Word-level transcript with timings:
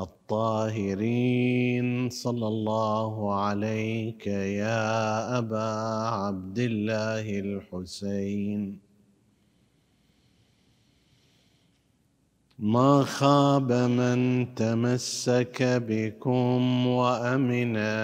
الطاهرين. 0.00 1.90
صلى 2.10 2.46
الله 2.46 3.34
عليك 3.34 4.26
يا 4.26 5.38
أبا 5.38 5.72
عبد 6.08 6.58
الله 6.58 7.38
الحسين. 7.40 8.90
ما 12.58 13.02
خاب 13.04 13.72
من 13.72 14.54
تمسك 14.54 15.62
بكم 15.62 16.86
وامنا 16.86 17.96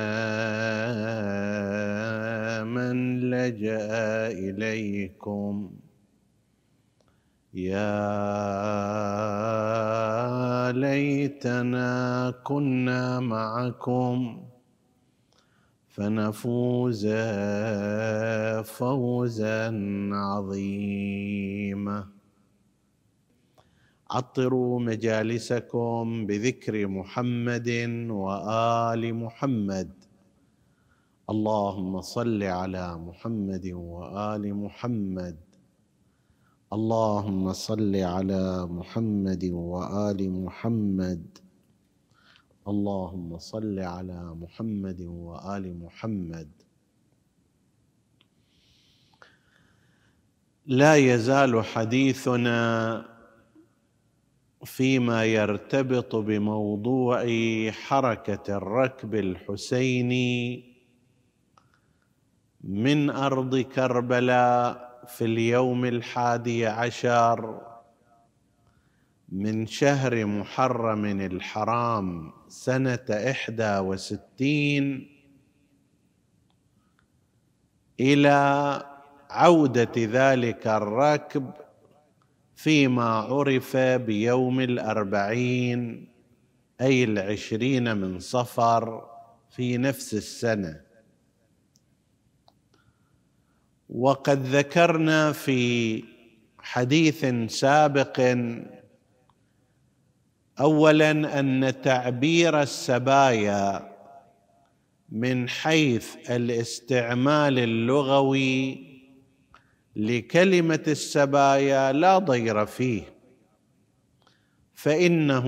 من 2.65 3.21
لجأ 3.31 4.29
إليكم. 4.31 5.71
يا 7.57 7.97
ليتنا 10.73 12.31
كنا 12.45 13.21
معكم 13.21 14.43
فنفوز 15.89 17.07
فوزا 18.65 19.71
عظيما. 20.13 22.09
عطروا 24.11 24.81
مجالسكم 24.81 26.27
بذكر 26.27 26.87
محمد 26.87 27.69
وآل 28.11 29.15
محمد. 29.15 29.91
اللهم 31.31 32.01
صل 32.01 32.43
على 32.43 32.99
محمد 32.99 33.67
وآل 33.73 34.55
محمد. 34.55 35.46
اللهم 36.73 37.53
صل 37.53 37.97
على 37.97 38.67
محمد 38.67 39.45
وآل 39.45 40.31
محمد. 40.45 41.39
اللهم 42.69 43.39
صل 43.39 43.79
على 43.79 44.35
محمد 44.35 45.01
وآل 45.01 45.79
محمد. 45.79 46.49
لا 50.67 50.97
يزال 50.97 51.65
حديثنا 51.65 53.07
فيما 54.65 55.25
يرتبط 55.25 56.17
بموضوع 56.17 57.27
حركة 57.71 58.57
الركب 58.57 59.15
الحسيني 59.15 60.65
من 62.61 63.11
أرض 63.11 63.57
كربلاء 63.57 64.96
في 65.09 65.25
اليوم 65.25 65.85
الحادي 65.85 66.67
عشر 66.67 67.61
من 69.29 69.67
شهر 69.67 70.27
محرم 70.27 71.05
الحرام 71.05 72.33
سنة 72.49 73.07
إحدى 73.11 73.79
وستين 73.79 75.09
إلى 78.01 78.83
عودة 79.31 79.93
ذلك 79.97 80.67
الركب 80.67 81.51
فيما 82.55 83.05
عرف 83.05 83.77
بيوم 83.77 84.61
الأربعين 84.61 86.09
أي 86.81 87.05
العشرين 87.05 87.97
من 87.97 88.19
صفر 88.19 89.11
في 89.51 89.79
نفس 89.79 90.15
السنة. 90.15 90.86
وقد 93.89 94.47
ذكرنا 94.47 95.33
في 95.33 96.03
حديث 96.59 97.27
سابق 97.49 98.37
اولا 100.61 101.41
أن 101.41 101.83
تعبير 101.83 102.63
السبايا 102.63 103.97
من 105.09 105.49
حيث 105.49 106.31
الاستعمال 106.31 107.59
اللغوي 107.59 108.87
لكلمة 109.97 110.83
السبايا 110.89 111.93
لا 111.93 112.19
ضير 112.19 112.67
فيه 112.67 113.03
فإنه 114.75 115.47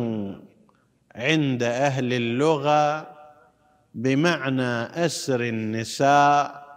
عند 1.15 1.63
أهل 1.63 2.13
اللغة 2.13 3.11
بمعنى 3.95 5.05
أسر 5.05 5.41
النساء 5.41 6.68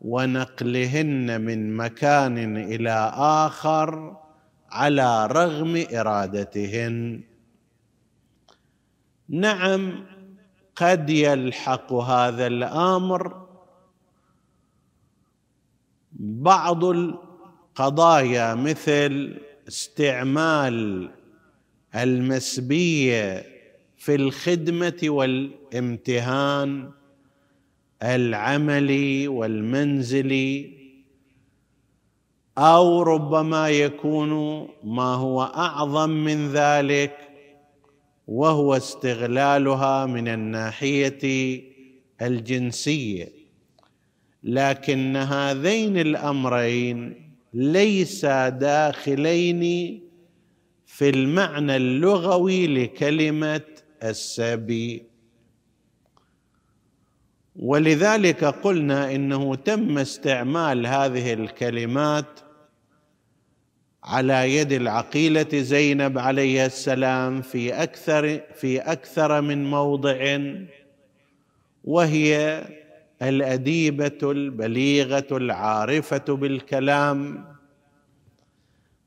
ونقلهن 0.00 1.40
من 1.40 1.76
مكان 1.76 2.56
إلى 2.56 3.12
آخر 3.14 4.16
على 4.70 5.26
رغم 5.26 5.84
إرادتهن. 5.94 7.20
نعم 9.28 10.06
قد 10.76 11.10
يلحق 11.10 11.92
هذا 11.92 12.46
الأمر. 12.46 13.46
بعض 16.12 16.84
القضايا 16.84 18.54
مثل 18.54 19.40
استعمال 19.68 21.10
المسبية 21.94 23.46
في 23.96 24.14
الخدمة 24.14 24.98
والامتهان. 25.04 26.90
العملي 28.02 29.28
والمنزلي 29.28 30.80
أو 32.58 33.02
ربما 33.02 33.68
يكون 33.68 34.30
ما 34.84 35.14
هو 35.14 35.42
أعظم 35.42 36.10
من 36.10 36.48
ذلك 36.48 37.16
وهو 38.28 38.76
استغلالها 38.76 40.06
من 40.06 40.28
الناحية 40.28 41.62
الجنسية. 42.22 43.28
لكن 44.42 45.16
هذين 45.16 45.98
الأمرين 45.98 47.30
ليسا 47.54 48.48
داخلين 48.48 49.62
في 50.86 51.08
المعنى 51.08 51.76
اللغوي 51.76 52.66
لكلمة 52.66 53.64
السبي. 54.02 55.09
ولذلك 57.60 58.44
قلنا 58.44 59.14
إنه 59.14 59.54
تم 59.54 59.98
استعمال 59.98 60.86
هذه 60.86 61.32
الكلمات 61.32 62.40
على 64.04 64.56
يد 64.56 64.72
العقيلة 64.72 65.48
زينب 65.52 66.18
عليه 66.18 66.66
السلام 66.66 67.42
في 67.42 67.82
أكثر 67.82 68.40
في 68.54 68.78
أكثر 68.78 69.40
من 69.40 69.70
موضع 69.70 70.38
وهي 71.84 72.62
الأديبة 73.22 74.18
البليغة 74.22 75.26
العارفة 75.32 76.34
بالكلام. 76.34 77.44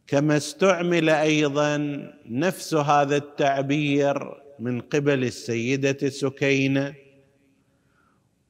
كما 0.08 0.38
استعمل 0.38 1.10
أيضا 1.10 1.78
نفس 2.26 2.74
هذا 2.74 3.18
التعبير 3.18 4.42
من 4.60 4.82
قبل 4.82 5.24
السيدة 5.24 6.10
سكينة 6.10 7.03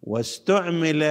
واستعمل 0.04 1.04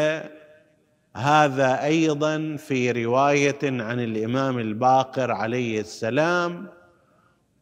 هذا 1.17 1.85
أيضا 1.85 2.57
في 2.57 3.05
رواية 3.05 3.59
عن 3.63 4.01
الإمام 4.01 4.59
الباقر 4.59 5.31
عليه 5.31 5.81
السلام 5.81 6.69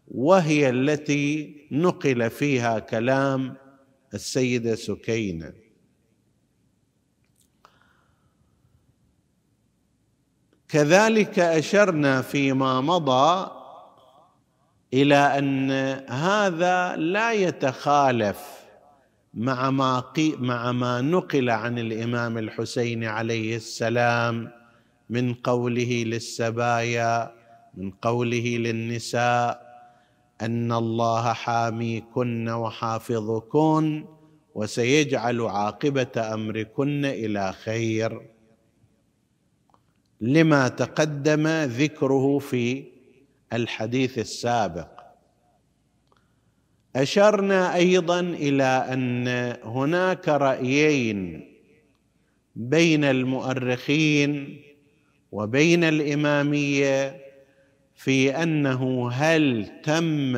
وهي 0.08 0.70
التي 0.70 1.56
نقل 1.70 2.30
فيها 2.30 2.78
كلام 2.78 3.56
السيده 4.14 4.74
سكينة. 4.74 5.52
كذلك 10.68 11.38
أشرنا 11.38 12.22
فيما 12.22 12.80
مضى 12.80 13.50
إلى 14.94 15.16
أن 15.16 15.70
هذا 16.10 16.96
لا 16.96 17.32
يتخالف 17.32 18.59
مع 19.34 19.70
ما 19.70 20.12
مع 20.38 20.72
ما 20.72 21.00
نقل 21.00 21.50
عن 21.50 21.78
الإمام 21.78 22.38
الحسين 22.38 23.04
عليه 23.04 23.56
السلام 23.56 24.50
من 25.10 25.34
قوله 25.34 26.04
للسبايا 26.06 27.34
من 27.74 27.90
قوله 27.90 28.56
للنساء 28.58 29.70
أن 30.42 30.72
الله 30.72 31.32
حاميكن 31.32 32.48
وحافظكن 32.48 34.04
وسيجعل 34.54 35.40
عاقبة 35.40 36.34
أمركن 36.34 37.04
إلى 37.04 37.52
خير. 37.52 38.20
لما 40.20 40.68
تقدم 40.68 41.46
ذكره 41.48 42.38
في 42.38 42.84
الحديث 43.52 44.18
السابق 44.18 44.99
أشرنا 46.96 47.74
أيضا 47.74 48.20
إلى 48.20 48.86
أن 48.92 49.28
هناك 49.64 50.28
رأيين 50.28 51.50
بين 52.56 53.04
المؤرخين 53.04 54.60
وبين 55.32 55.84
الإمامية 55.84 57.16
في 57.94 58.42
أنه 58.42 59.10
هل 59.10 59.70
تم 59.82 60.36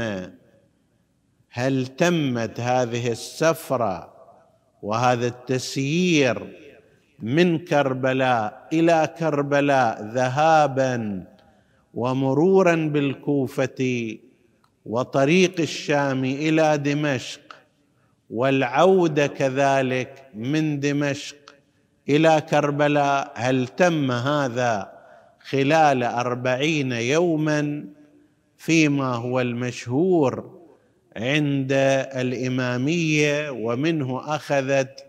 هل 1.50 1.86
تمت 1.86 2.60
هذه 2.60 3.10
السفرة 3.10 4.12
وهذا 4.82 5.26
التسيير 5.26 6.46
من 7.18 7.58
كربلاء 7.58 8.68
إلى 8.72 9.14
كربلاء 9.18 10.02
ذهابا 10.02 11.24
ومرورا 11.94 12.74
بالكوفة 12.74 14.16
وطريق 14.86 15.60
الشام 15.60 16.24
إلى 16.24 16.78
دمشق 16.78 17.40
والعوده 18.30 19.26
كذلك 19.26 20.28
من 20.34 20.80
دمشق 20.80 21.36
إلى 22.08 22.42
كربلاء. 22.50 23.32
هل 23.34 23.68
تم 23.68 24.10
هذا 24.10 24.92
خلال 25.40 26.02
أربعين 26.02 26.92
يوما 26.92 27.84
فيما 28.56 29.14
هو 29.14 29.40
المشهور 29.40 30.58
عند 31.16 31.72
الإمامية 32.16 33.50
ومنه 33.50 34.34
أخذت 34.34 35.04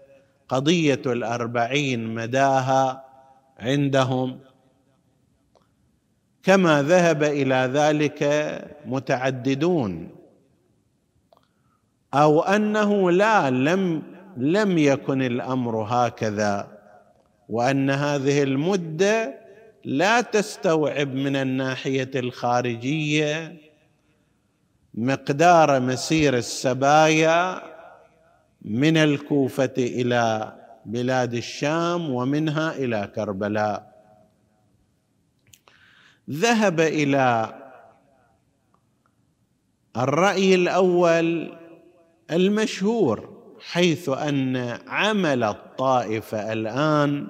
قضية 0.50 1.02
الأربعين 1.06 2.14
مداها 2.14 3.06
عندهم؟ 3.60 4.40
كما 6.44 6.84
ذهب 6.84 7.24
إلى 7.24 7.69
ذلك 7.74 8.24
متعددون 8.86 10.10
أو 12.13 12.42
أنه 12.42 13.12
لا 13.12 13.50
لم 13.50 14.04
لم 14.38 14.78
يكن 14.78 15.22
الأمر 15.22 15.75
هكذا 15.90 16.68
وأن 17.50 17.90
هذه 17.90 18.44
المدة 18.44 19.40
لا 19.86 20.22
تستوعب 20.22 21.13
من 21.13 21.36
الناحية 21.36 22.12
الخارجية 22.16 23.57
مقدار 24.94 25.80
مسير 25.80 26.38
السبايا 26.38 27.62
من 28.62 28.98
الكوفة 28.98 29.74
إلى 29.78 30.54
بلاد 30.86 31.34
الشام 31.34 32.10
ومنها 32.10 32.75
إلى 32.75 33.12
كربلاء. 33.16 33.93
ذهب 36.30 36.80
إلى 36.80 37.54
الرأي 39.98 40.56
الأول 40.56 41.58
المشهور 42.31 43.34
حيث 43.60 44.10
أن 44.10 44.80
عمل 44.88 45.44
الطائفه 45.44 46.54
الآن 46.54 47.28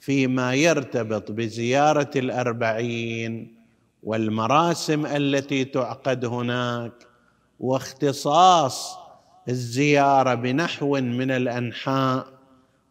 فيما 0.00 0.54
يرتبط 0.54 1.32
بزيارة 1.32 2.10
الأربعين 2.16 3.54
والمراسم 4.02 5.06
التي 5.06 5.64
تعقد 5.64 6.24
هناك 6.24 6.92
واختصاص 7.60 8.96
الزيارة 9.48 10.34
بنحو 10.34 11.00
من 11.00 11.30
الأنحاء 11.30 12.26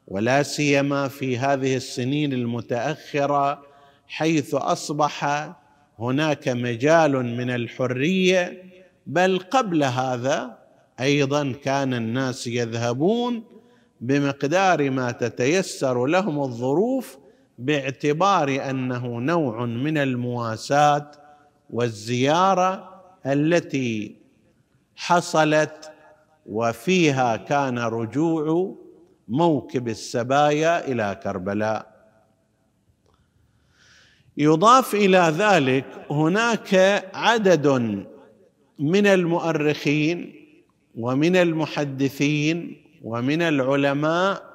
ولا 0.07 0.43
سيما 0.43 1.07
في 1.07 1.37
هذه 1.37 1.75
السنين 1.75 2.33
المتأخرة 2.33 3.72
حيث 4.13 4.55
أصبح 4.55 5.25
هناك 5.99 6.47
مجال 6.47 7.11
من 7.11 7.49
الحرية 7.49 8.63
بل 9.07 9.39
قبل 9.39 9.83
هذا 9.83 10.57
أيضا 10.99 11.51
كان 11.63 11.93
الناس 11.93 12.47
يذهبون 12.47 13.43
بمقدار 14.01 14.89
ما 14.89 15.11
تتيسر 15.11 16.05
لهم 16.05 16.39
الظروف 16.39 17.17
باعتبار 17.57 18.69
أنه 18.69 19.07
نوع 19.07 19.65
من 19.65 19.97
المواساة 19.97 21.11
والزيارة 21.69 23.01
التي 23.25 24.15
حصلت 24.95 25.91
وفيها 26.45 27.35
كان 27.35 27.79
رجوع 27.79 28.75
موكب 29.27 29.87
السبايا 29.87 30.87
إلى 30.87 31.19
كربلاء. 31.23 31.92
يضاف 34.37 34.93
إلى 34.93 35.33
ذلك 35.37 35.85
هناك 36.11 37.03
عدد 37.13 37.67
من 38.79 39.07
المؤرخين 39.07 40.35
ومن 40.95 41.35
المحدثين 41.35 42.83
ومن 43.03 43.41
العلماء 43.41 44.53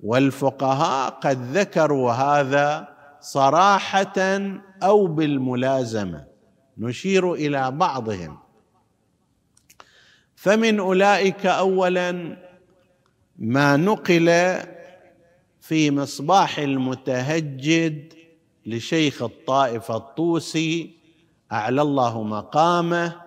والفقهاء 0.00 1.10
قد 1.10 1.56
ذكروا 1.56 2.12
هذا 2.12 2.88
صراحة 3.20 4.40
أو 4.82 5.06
بالملازمة. 5.06 6.24
نشير 6.78 7.34
إلى 7.34 7.70
بعضهم. 7.70 8.38
فمن 10.36 10.80
أولئك 10.80 11.46
اولا 11.46 12.36
ما 13.38 13.76
نقل 13.76 14.58
في 15.60 15.90
مصباح 15.90 16.58
المتهجد 16.58 18.14
لشيخ 18.66 19.22
الطائفه 19.22 19.96
الطوسي 19.96 20.90
أعلى 21.52 21.82
الله 21.82 22.22
مقامه 22.22 23.20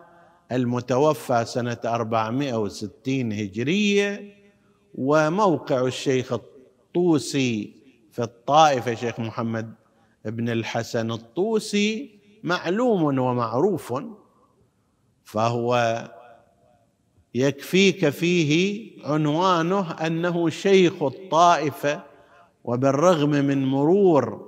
المتوفى 0.52 1.46
سنة 1.46 1.78
460 1.86 3.32
هجرية 3.32 4.38
وموقع 4.96 5.86
الشيخ 5.86 6.34
الطوسي 6.34 7.74
في 8.12 8.24
الطائفه 8.24 8.94
شيخ 8.94 9.20
محمد 9.20 9.74
بن 10.26 10.50
الحسن 10.50 11.12
الطوسي 11.12 12.20
معلوم 12.44 13.04
ومعروف 13.04 13.94
فهو 15.24 16.04
يكفيك 17.36 18.10
فيه 18.10 18.92
عنوانه 19.06 19.92
أنه 19.92 20.50
شيخ 20.50 21.04
الطائفه 21.04 22.04
وبالرغم 22.64 23.30
من 23.30 23.66
مرور 23.66 24.47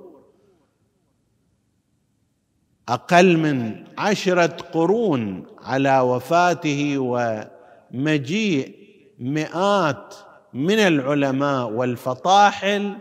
أقل 2.89 3.37
من 3.37 3.83
عشرة 3.97 4.57
قرون 4.73 5.43
على 5.61 5.99
وفاته 5.99 6.95
ومجيء 6.97 8.75
مئات 9.19 10.15
من 10.53 10.79
العلماء 10.79 11.71
والفطاحل 11.71 12.95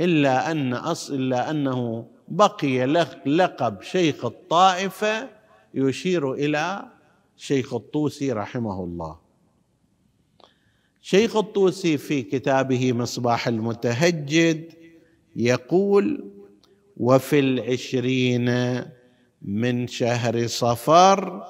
إلا 0.00 0.50
أن 0.50 0.74
إلا 1.10 1.50
أنه 1.50 2.06
بقي 2.28 2.86
لقب 3.26 3.82
شيخ 3.82 4.24
الطائفة 4.24 5.28
يشير 5.74 6.32
إلى 6.32 6.84
شيخ 7.36 7.74
الطوسي 7.74 8.32
رحمه 8.32 8.84
الله. 8.84 9.18
شيخ 11.02 11.36
الطوسي 11.36 11.96
في 11.98 12.22
كتابه 12.22 12.92
مصباح 12.92 13.48
المتهجد 13.48 14.72
يقول 15.36 16.30
وفي 16.96 17.38
العشرين 17.38 18.48
من 19.44 19.86
شهر 19.86 20.46
صفر 20.46 21.42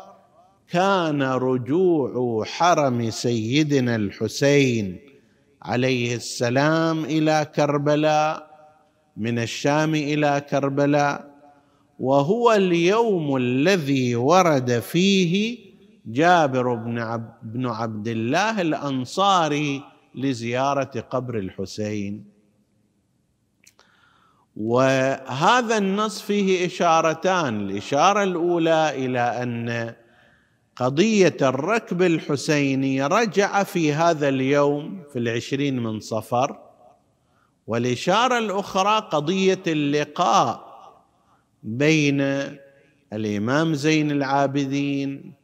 كان 0.68 1.22
رجوع 1.22 2.44
حرم 2.44 3.10
سيدنا 3.10 3.96
الحسين 3.96 4.98
عليه 5.62 6.14
السلام 6.14 7.04
إلى 7.04 7.46
كربلاء 7.54 8.52
من 9.16 9.38
الشام 9.38 9.94
إلى 9.94 10.42
كربلاء 10.50 11.32
وهو 11.98 12.52
اليوم 12.52 13.36
الذي 13.36 14.16
ورد 14.16 14.78
فيه 14.78 15.58
جابر 16.06 16.74
بن 16.74 17.66
عبد, 17.66 18.08
الله 18.08 18.60
الأنصاري 18.60 19.82
لزيارة 20.14 21.00
قبر 21.10 21.38
الحسين. 21.38 22.31
وهذا 24.56 25.78
النص 25.78 26.22
فيه 26.22 26.66
إشارتان 26.66 27.60
الإشارة 27.60 28.22
الأولى 28.22 29.06
إلى 29.06 29.20
أن 29.20 29.94
قضية 30.76 31.36
الركب 31.42 32.02
الحسيني 32.02 33.06
رجع 33.06 33.62
في 33.62 33.92
هذا 33.92 34.28
اليوم 34.28 35.02
في 35.12 35.18
العشرين 35.18 35.82
من 35.82 36.00
صفر 36.00 36.58
والإشارة 37.66 38.38
الأخرى 38.38 39.08
قضية 39.10 39.62
اللقاء 39.66 40.72
بين 41.62 42.20
الإمام 43.12 43.74
زين 43.74 44.10
العابدين 44.10 45.34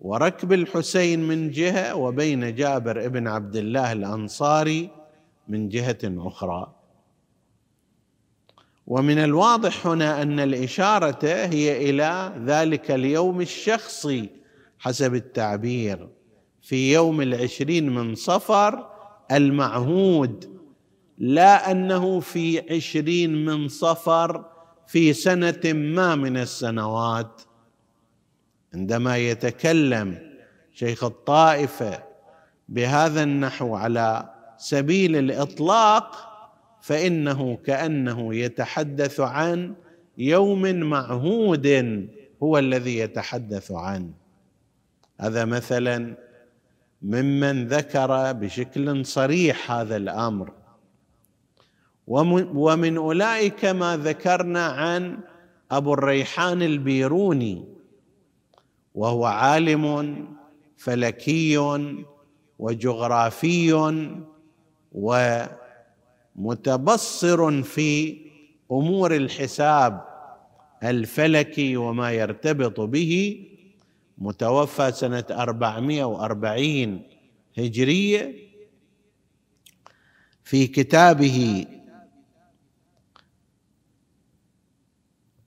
وركب 0.00 0.52
الحسين 0.52 1.28
من 1.28 1.50
جهة 1.50 1.94
وبين 1.94 2.54
جابر 2.54 3.08
بن 3.08 3.28
عبد 3.28 3.56
الله 3.56 3.92
الأنصاري 3.92 4.90
من 5.48 5.68
جهة 5.68 5.98
أخرى. 6.04 6.79
ومن 8.90 9.18
الواضح 9.18 9.86
هنا 9.86 10.22
أن 10.22 10.40
الإشارة 10.40 11.18
هي 11.24 11.90
إلى 11.90 12.32
ذلك 12.44 12.90
اليوم 12.90 13.40
الشخصي 13.40 14.30
حسب 14.78 15.14
التعبير. 15.14 16.08
في 16.62 16.92
يوم 16.92 17.20
العشرين 17.20 17.94
من 17.94 18.14
صفر 18.14 18.86
المعهود 19.30 20.60
لا 21.18 21.70
أنه 21.70 22.20
في 22.20 22.74
عشرين 22.74 23.44
من 23.44 23.68
صفر 23.68 24.44
في 24.86 25.12
سنة 25.12 25.60
ما 25.64 26.14
من 26.14 26.36
السنوات. 26.36 27.42
عندما 28.74 29.16
يتكلم 29.16 30.18
شيخ 30.72 31.04
الطائفة 31.04 32.02
بهذا 32.68 33.22
النحو 33.22 33.74
على 33.74 34.34
سبيل 34.58 35.16
الإطلاق 35.16 36.29
فإنه 36.80 37.56
كأنه 37.56 38.34
يتحدث 38.34 39.20
عن 39.20 39.74
يوم 40.18 40.80
معهود 40.80 41.66
هو 42.42 42.58
الذي 42.58 42.98
يتحدث 42.98 43.72
عنه. 43.72 44.10
هذا 45.20 45.44
مثلا 45.44 46.14
ممن 47.02 47.66
ذكر 47.66 48.32
بشكل 48.32 49.06
صريح 49.06 49.70
هذا 49.70 49.96
الأمر. 49.96 50.52
ومن 52.06 52.96
أولئك 52.96 53.64
ما 53.64 53.96
ذكرنا 53.96 54.66
عن 54.66 55.18
أبو 55.70 55.94
الريحان 55.94 56.62
البيروني 56.62 57.64
وهو 58.94 59.24
عالم 59.24 60.26
فلكي 60.76 61.58
وجغرافي 62.58 63.72
ومتبصر 66.36 67.62
في 67.62 68.18
أمور 68.72 69.16
الحساب 69.16 70.04
الفلكي 70.82 71.76
وما 71.76 72.12
يرتبط 72.12 72.80
به 72.80 73.44
متوفى 74.18 74.92
سنة 74.92 75.24
440 75.30 77.02
هجرية. 77.58 78.50
في 80.44 80.66
كتابه 80.66 81.66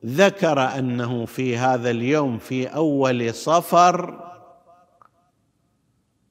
ذكر 0.05 0.59
أنه 0.59 1.25
في 1.25 1.57
هذا 1.57 1.89
اليوم 1.89 2.37
في 2.37 2.67
أول 2.67 3.33
صفر 3.33 4.22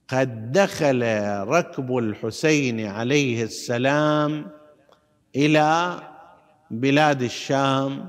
قد 0.09 0.53
دخل 0.53 1.03
ركب 1.49 1.97
الحسين 1.97 2.87
عليه 2.87 3.43
السلام 3.43 4.51
إلى 5.37 6.01
بلاد 6.71 7.23
الشام 7.23 8.09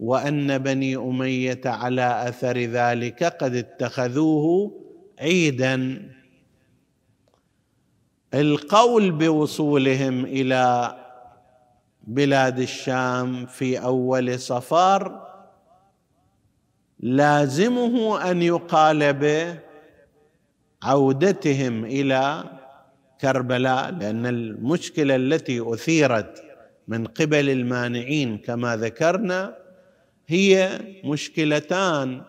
وأن 0.00 0.58
بني 0.58 0.96
أمية 0.96 1.60
على 1.64 2.28
أثر 2.28 2.58
ذلك 2.58 3.24
قد 3.24 3.54
اتخذوه 3.54 4.72
عيدا. 5.20 6.10
القول 8.34 9.10
بوصولهم 9.10 10.24
إلى 10.24 10.96
بلاد 12.06 12.58
الشام 12.58 13.46
في 13.46 13.78
أول 13.78 14.38
صفر 14.38 15.26
لازمه 17.00 18.30
أن 18.30 18.42
يقال 18.42 19.12
بعودتهم 20.82 21.84
إلى 21.84 22.44
كربلاء 23.20 23.90
لأن 23.90 24.26
المشكلة 24.26 25.16
التي 25.16 25.72
أثيرت 25.74 26.42
من 26.88 27.06
قبل 27.06 27.50
المانعين 27.50 28.38
كما 28.38 28.76
ذكرنا 28.76 29.56
هي 30.26 30.80
مشكلتان 31.04 32.22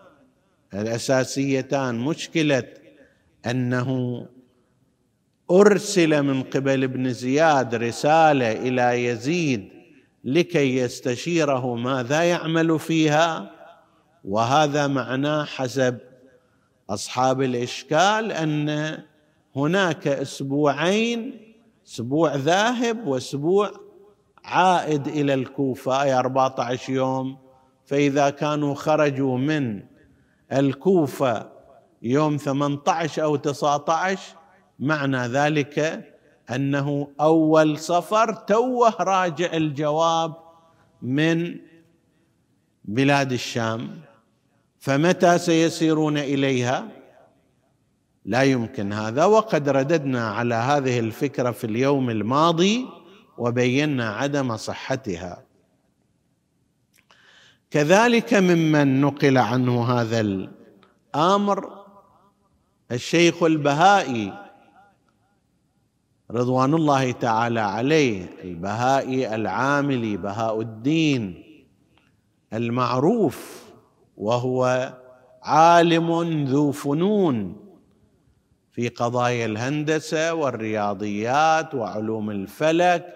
الأساسيتان. 0.74 1.98
مشكلة 1.98 2.64
أنه 3.46 4.26
أرسل 5.50 6.22
من 6.22 6.42
قبل 6.42 6.82
ابن 6.84 7.12
زياد 7.12 7.74
رسالة 7.74 8.52
إلى 8.52 9.04
يزيد 9.04 9.68
لكي 10.24 10.76
يستشيره 10.76 11.74
ماذا 11.74 12.22
يعمل 12.22 12.78
فيها 12.78 13.50
وهذا 14.24 14.86
معناه 14.86 15.44
حسب 15.44 15.98
أصحاب 16.90 17.42
الإشكال 17.42 18.32
أن 18.32 18.98
هناك 19.56 20.08
أسبوعين 20.08 21.40
أسبوع 21.86 22.34
ذاهب 22.34 23.06
وأسبوع 23.06 23.70
عائد 24.44 25.06
إلى 25.06 25.34
الكوفة 25.34 26.02
أي 26.02 26.14
14 26.14 26.92
يوم. 26.92 27.38
فإذا 27.86 28.30
كانوا 28.30 28.74
خرجوا 28.74 29.38
من 29.38 29.82
الكوفة 30.52 31.50
يوم 32.02 32.36
18 32.36 33.24
أو 33.24 33.36
19 33.36 34.36
معنى 34.78 35.18
ذلك 35.18 36.04
أنه 36.50 37.08
أول 37.20 37.78
صفر 37.78 38.32
توه 38.32 38.94
راجع 39.00 39.52
الجواب 39.52 40.34
من 41.02 41.56
بلاد 42.84 43.32
الشام. 43.32 44.07
فمتى 44.78 45.38
سيسيرون 45.38 46.18
إليها؟ 46.18 46.88
لا 48.24 48.42
يمكن 48.42 48.92
هذا. 48.92 49.24
وقد 49.24 49.68
رددنا 49.68 50.28
على 50.30 50.54
هذه 50.54 50.98
الفكرة 50.98 51.50
في 51.50 51.64
اليوم 51.64 52.10
الماضي 52.10 52.86
وبينا 53.38 54.10
عدم 54.10 54.56
صحتها. 54.56 55.44
كذلك 57.70 58.34
ممن 58.34 59.00
نقل 59.00 59.38
عنه 59.38 59.84
هذا 59.84 60.20
الأمر 60.20 61.78
الشيخ 62.92 63.42
البهائي 63.42 64.32
رضوان 66.30 66.74
الله 66.74 67.10
تعالى 67.10 67.60
عليه 67.60 68.26
البهائي 68.44 69.34
العاملي 69.34 70.16
بهاء 70.16 70.60
الدين 70.60 71.44
المعروف 72.52 73.67
وهو 74.18 74.92
عالم 75.42 76.44
ذو 76.44 76.72
فنون 76.72 77.56
في 78.72 78.88
قضايا 78.88 79.46
الهندسة 79.46 80.34
والرياضيات 80.34 81.74
وعلوم 81.74 82.30
الفلك 82.30 83.14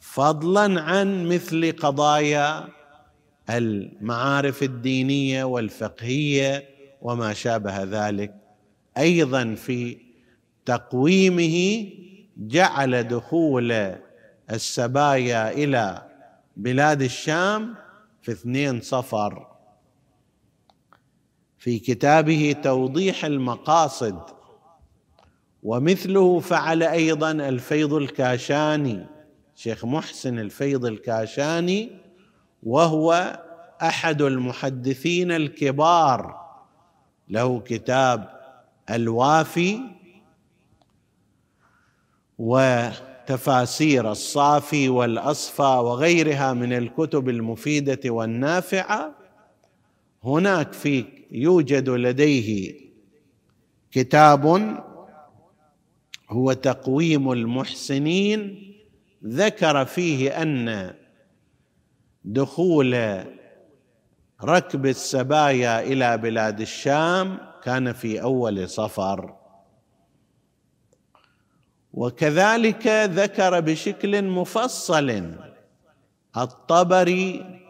فضلا 0.00 0.80
عن 0.80 1.28
مثل 1.28 1.72
قضايا 1.72 2.68
المعارف 3.50 4.62
الدينية 4.62 5.44
والفقهية 5.44 6.64
وما 7.02 7.32
شابه 7.32 7.82
ذلك. 7.82 8.34
أيضا 8.98 9.54
في 9.54 9.98
تقويمه 10.66 11.88
جعل 12.36 13.02
دخول 13.02 13.96
السبايا 14.50 15.50
إلى 15.50 16.02
بلاد 16.56 17.02
الشام 17.02 17.74
في 18.22 18.32
اثنين 18.32 18.80
صفر. 18.80 19.49
في 21.60 21.78
كتابه 21.78 22.56
توضيح 22.62 23.24
المقاصد. 23.24 24.20
ومثله 25.62 26.40
فعل 26.40 26.82
أيضا 26.82 27.30
الفيض 27.30 27.94
الكاشاني. 27.94 29.06
شيخ 29.54 29.84
محسن 29.84 30.38
الفيض 30.38 30.84
الكاشاني 30.84 31.90
وهو 32.62 33.38
أحد 33.82 34.22
المحدثين 34.22 35.32
الكبار. 35.32 36.40
له 37.28 37.60
كتاب 37.60 38.40
الوافي 38.90 39.80
وتفاسير 42.38 44.10
الصافي 44.10 44.88
والأصفى 44.88 45.62
وغيرها 45.62 46.52
من 46.52 46.72
الكتب 46.72 47.28
المفيدة 47.28 48.10
والنافعة. 48.10 49.14
هناك 50.24 50.72
في 50.72 51.19
يوجد 51.30 51.88
لديه 51.88 52.74
كتاب 53.90 54.46
هو 56.30 56.52
تقويم 56.52 57.32
المحسنين 57.32 58.72
ذكر 59.24 59.84
فيه 59.84 60.42
أن 60.42 60.94
دخول 62.24 63.20
ركب 64.44 64.86
السبايا 64.86 65.80
إلى 65.80 66.18
بلاد 66.18 66.60
الشام 66.60 67.38
كان 67.62 67.92
في 67.92 68.22
أول 68.22 68.68
صفر. 68.68 69.36
وكذلك 71.92 72.86
ذكر 72.86 73.60
بشكل 73.60 74.24
مفصل 74.24 75.34
الطبري 76.36 77.60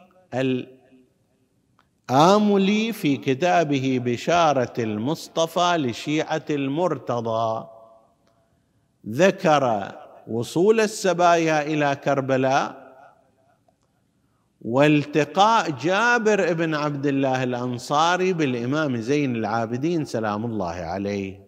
آملي 2.10 2.92
في 2.92 3.16
كتابه 3.16 4.00
بشارة 4.04 4.72
المصطفى 4.78 5.76
لشيعة 5.78 6.44
المرتضى. 6.50 7.66
ذكر 9.08 9.92
وصول 10.28 10.80
السبايا 10.80 11.62
إلى 11.62 11.96
كربلاء. 12.04 12.80
والتقاء 14.62 15.70
جابر 15.70 16.52
بن 16.52 16.74
عبد 16.74 17.06
الله 17.06 17.42
الأنصاري 17.42 18.32
بالإمام 18.32 18.96
زين 18.96 19.36
العابدين 19.36 20.04
سلام 20.04 20.44
الله 20.44 20.74
عليه. 20.74 21.46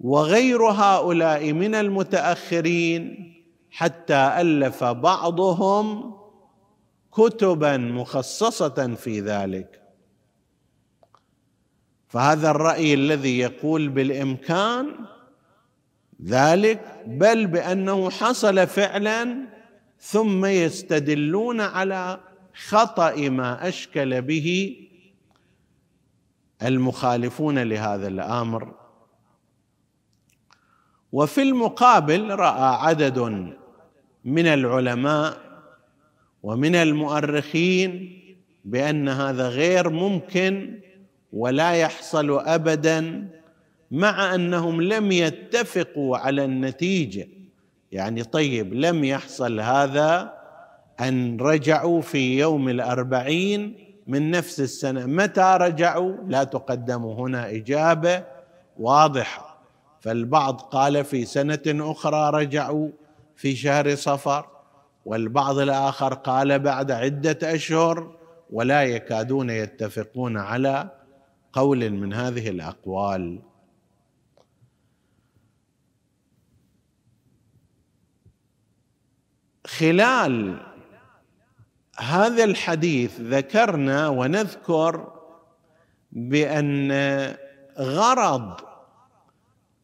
وغير 0.00 0.62
هؤلاء 0.62 1.52
من 1.52 1.74
المتأخرين 1.74 3.34
حتى 3.70 4.34
ألف 4.40 4.84
بعضهم 4.84 6.14
كتبا 7.16 7.76
مخصصة 7.76 8.94
في 8.94 9.20
ذلك. 9.20 9.82
فهذا 12.08 12.50
الرأي 12.50 12.94
الذي 12.94 13.38
يقول 13.38 13.88
بالإمكان 13.88 14.86
ذلك 16.22 17.02
بل 17.06 17.46
بأنه 17.46 18.10
حصل 18.10 18.66
فعلا 18.66 19.36
ثم 20.00 20.44
يستدلون 20.44 21.60
على 21.60 22.20
خطأ 22.68 23.16
ما 23.16 23.68
أشكل 23.68 24.22
به 24.22 24.76
المخالفون 26.62 27.58
لهذا 27.58 28.08
الأمر. 28.08 28.74
وفي 31.12 31.42
المقابل 31.42 32.30
رأى 32.30 32.88
عدد 32.88 33.18
من 34.24 34.46
العلماء 34.46 35.43
ومن 36.44 36.74
المؤرخين 36.74 38.20
بأن 38.64 39.08
هذا 39.08 39.48
غير 39.48 39.90
ممكن 39.90 40.80
ولا 41.32 41.72
يحصل 41.72 42.38
ابدا 42.38 43.28
مع 43.90 44.34
أنهم 44.34 44.82
لم 44.82 45.12
يتفقوا 45.12 46.16
على 46.16 46.44
النتيجة. 46.44 47.28
يعني 47.92 48.24
طيب 48.24 48.74
لم 48.74 49.04
يحصل 49.04 49.60
هذا 49.60 50.32
أن 51.00 51.36
رجعوا 51.40 52.00
في 52.00 52.38
يوم 52.38 52.68
الأربعين 52.68 53.74
من 54.06 54.30
نفس 54.30 54.60
السنة. 54.60 55.06
متى 55.06 55.56
رجعوا؟ 55.60 56.16
لا 56.26 56.44
تقدم 56.44 57.02
هنا 57.04 57.50
إجابة 57.50 58.24
واضحة. 58.78 59.58
فالبعض 60.00 60.60
قال 60.60 61.04
في 61.04 61.24
سنة 61.24 61.62
أخرى 61.66 62.42
رجعوا 62.42 62.88
في 63.36 63.56
شهر 63.56 63.94
صفر. 63.94 64.53
والبعض 65.04 65.58
الآخر 65.58 66.14
قال 66.14 66.58
بعد 66.58 66.90
عدة 66.90 67.54
أشهر 67.54 68.16
ولا 68.50 68.82
يكادون 68.82 69.50
يتفقون 69.50 70.36
على 70.36 70.90
قول 71.52 71.90
من 71.90 72.12
هذه 72.12 72.48
الأقوال. 72.48 73.42
خلال 79.66 80.60
هذا 81.98 82.44
الحديث 82.44 83.20
ذكرنا 83.20 84.08
ونذكر 84.08 85.12
بأن 86.12 86.92
غرض 87.78 88.60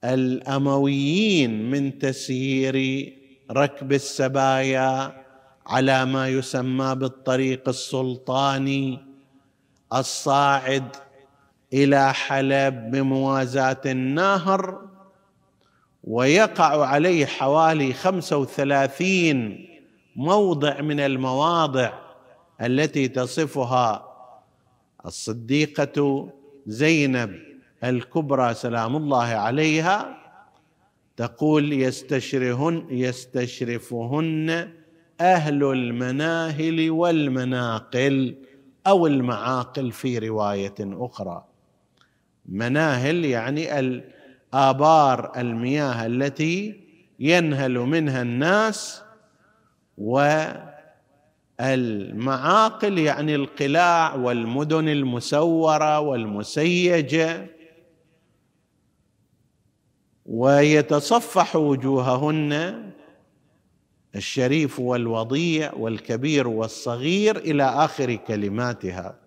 الأمويين 0.05 1.71
من 1.71 1.99
تسيير 1.99 2.77
ركب 3.51 3.93
السبايا 3.93 5.23
على 5.67 6.05
ما 6.05 6.29
يسمى 6.29 6.95
بالطريق 6.95 7.69
السلطاني 7.69 8.99
الصاعد 9.93 10.97
إلى 11.73 12.13
حلب 12.15 12.91
بموازاة 12.91 13.81
النهر 13.87 14.81
ويقع 16.05 16.87
عليه 16.87 17.27
حوالي 17.27 17.93
خمسة 17.93 18.37
وثلاثين 18.37 19.67
موضع 20.17 20.81
من 20.81 21.01
المواضع 21.01 21.93
التي 22.61 23.09
تصفها 23.09 24.07
الصديقة 25.07 26.29
زينب 26.67 27.33
الكبرى 27.85 28.55
سلام 28.55 28.97
الله 28.97 29.25
عليها. 29.25 30.20
تقول 31.21 31.73
يستشرهن 31.73 32.87
يستشرفهن 32.91 34.69
أهل 35.21 35.65
المناهل 35.65 36.91
والمناقل 36.91 38.37
أو 38.87 39.07
المعاقل 39.07 39.93
في 39.93 40.19
رواية 40.19 40.75
أخرى. 40.81 41.45
مناهل 42.49 43.25
يعني 43.25 43.79
الابار 43.79 45.33
المياه 45.37 46.07
التي 46.07 46.81
ينهل 47.19 47.79
منها 47.79 48.23
الناس 48.23 49.03
والمعاقل 51.59 52.99
يعني 52.99 53.35
القلاع 53.35 54.15
والمدن 54.15 54.89
المسورة 54.89 56.01
والمسيجة 56.01 57.60
ويتصفح 60.31 61.57
وجوههن 61.57 62.91
الشريف 64.17 64.81
والوضيع 64.81 65.75
والكبير 65.75 66.49
والصغير 66.49 67.37
إلى 67.37 67.65
آخر 67.65 68.15
كلماتها. 68.15 69.19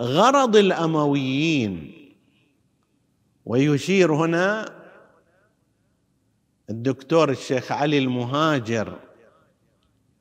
غرض 0.00 0.56
الأمويين 0.56 1.92
ويشير 3.46 4.14
هنا 4.14 4.72
الدكتور 6.70 7.30
الشيخ 7.30 7.72
علي 7.72 7.98
المهاجر 7.98 8.98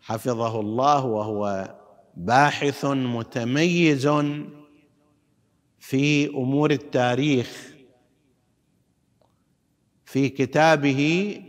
حفظه 0.01 0.59
الله 0.59 1.05
وهو 1.05 1.75
باحث 2.17 2.85
متميز 2.85 4.07
في 5.79 6.27
أمور 6.27 6.71
التاريخ. 6.71 7.74
في 10.15 10.29
كتابه 10.29 11.41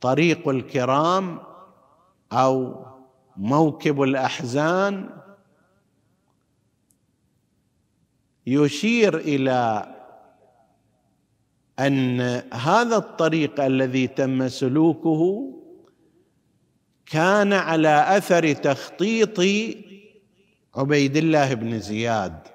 طريق 0.00 0.48
الكرام 0.48 1.38
أو 2.32 2.84
موكب 3.36 4.02
الأحزان 4.02 5.10
يشير 8.46 9.18
إلى 9.18 9.94
أن 11.78 12.20
هذا 12.52 12.96
الطريق 12.96 13.60
الذي 13.64 14.06
تم 14.06 14.48
سلوكه 14.48 15.52
كان 17.06 17.52
على 17.52 18.16
أثر 18.16 18.52
تخطيط 18.52 19.40
عبيد 20.76 21.16
الله 21.16 21.54
بن 21.54 21.80
زياد. 21.80 22.51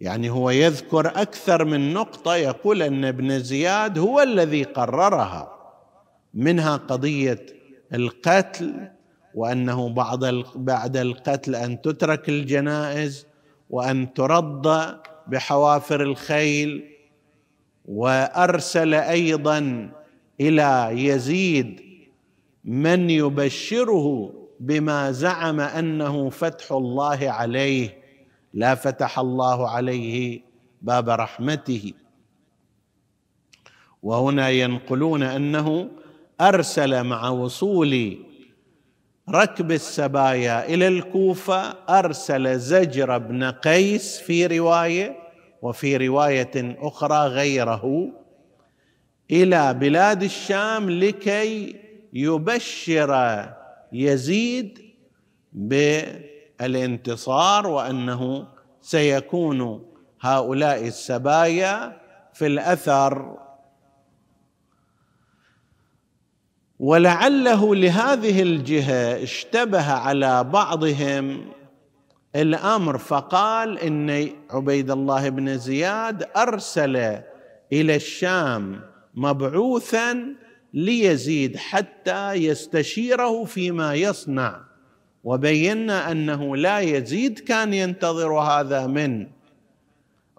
يعني 0.00 0.30
هو 0.30 0.50
يذكر 0.50 1.06
أكثر 1.06 1.64
من 1.64 1.94
نقطة 1.94 2.36
يقول 2.36 2.82
أن 2.82 3.04
ابن 3.04 3.38
زياد 3.38 3.98
هو 3.98 4.20
الذي 4.22 4.62
قررها 4.62 5.54
منها 6.34 6.76
قضية 6.76 7.46
القتل 7.94 8.88
وأنه 9.34 9.88
بعد 9.88 10.44
بعد 10.54 10.96
القتل 10.96 11.54
أن 11.54 11.82
تترك 11.82 12.28
الجنائز 12.28 13.26
وأن 13.70 14.14
ترد 14.14 14.96
بحوافر 15.26 16.02
الخيل 16.02 16.84
وأرسل 17.84 18.94
أيضا 18.94 19.90
إلى 20.40 20.88
يزيد 20.92 21.80
من 22.64 23.10
يبشره 23.10 24.34
بما 24.60 25.12
زعم 25.12 25.60
أنه 25.60 26.30
فتح 26.30 26.72
الله 26.72 27.30
عليه 27.30 28.03
لا 28.54 28.74
فتح 28.74 29.18
الله 29.18 29.68
عليه 29.70 30.40
باب 30.82 31.08
رحمته. 31.08 31.92
وهنا 34.02 34.48
ينقلون 34.48 35.22
أنه 35.22 35.90
أرسل 36.40 37.04
مع 37.04 37.28
وصول 37.28 38.18
ركب 39.30 39.72
السبايا 39.72 40.74
إلى 40.74 40.88
الكوفة 40.88 41.60
أرسل 41.88 42.58
زجر 42.58 43.18
بن 43.18 43.44
قيس 43.44 44.18
في 44.18 44.46
رواية 44.46 45.16
وفي 45.62 45.96
رواية 45.96 46.76
أخرى 46.78 47.26
غيره 47.26 48.12
إلى 49.30 49.74
بلاد 49.74 50.22
الشام 50.22 50.90
لكي 50.90 51.76
يبشر 52.12 53.44
يزيد 53.92 54.78
بالانتصار 56.64 57.66
وأنه 57.66 58.46
سيكون 58.80 59.86
هؤلاء 60.20 60.86
السبايا 60.86 62.00
في 62.32 62.46
الأثر. 62.46 63.38
ولعله 66.78 67.74
لهذه 67.74 68.42
الجهة 68.42 69.22
اشتبه 69.22 69.92
على 69.92 70.44
بعضهم 70.44 71.52
الأمر 72.36 72.98
فقال 72.98 73.78
إن 73.78 74.30
عبيد 74.50 74.90
الله 74.90 75.28
بن 75.28 75.58
زياد 75.58 76.28
أرسل 76.36 76.96
إلى 77.72 77.96
الشام 77.96 78.80
مبعوثا 79.14 80.34
ليزيد 80.74 81.56
حتى 81.56 82.32
يستشيره 82.32 83.44
فيما 83.44 83.94
يصنع. 83.94 84.73
وبينا 85.24 86.10
أنه 86.10 86.56
لا 86.56 86.80
يزيد 86.80 87.38
كان 87.38 87.74
ينتظر 87.74 88.38
هذا 88.38 88.86
من 88.86 89.26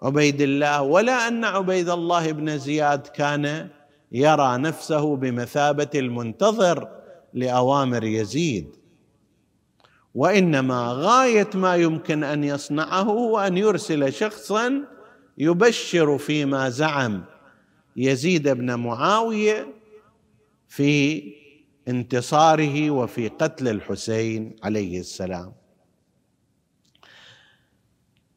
عبيد 0.02 0.40
الله 0.40 0.82
ولا 0.82 1.28
أن 1.28 1.44
عبيد 1.44 1.88
الله 1.88 2.32
بن 2.32 2.58
زياد 2.58 3.06
كان 3.06 3.68
يرى 4.12 4.56
نفسه 4.58 5.16
بمثابة 5.16 5.90
المنتظر 5.94 6.88
لأوامر 7.34 8.04
يزيد. 8.04 8.76
وإنما 10.14 10.92
غاية 10.92 11.50
ما 11.54 11.76
يمكن 11.76 12.24
أن 12.24 12.44
يصنعه 12.44 13.02
هو 13.02 13.38
ان 13.38 13.56
يرسل 13.56 14.12
شخصا 14.12 14.84
يبشر 15.38 16.18
فيما 16.18 16.68
زعم. 16.70 17.24
يزيد 17.96 18.48
بن 18.48 18.74
معاوية 18.74 19.66
في 20.68 21.22
انتصاره 21.88 22.90
وفي 22.90 23.28
قتل 23.28 23.68
الحسين 23.68 24.56
عليه 24.64 25.00
السلام. 25.00 25.52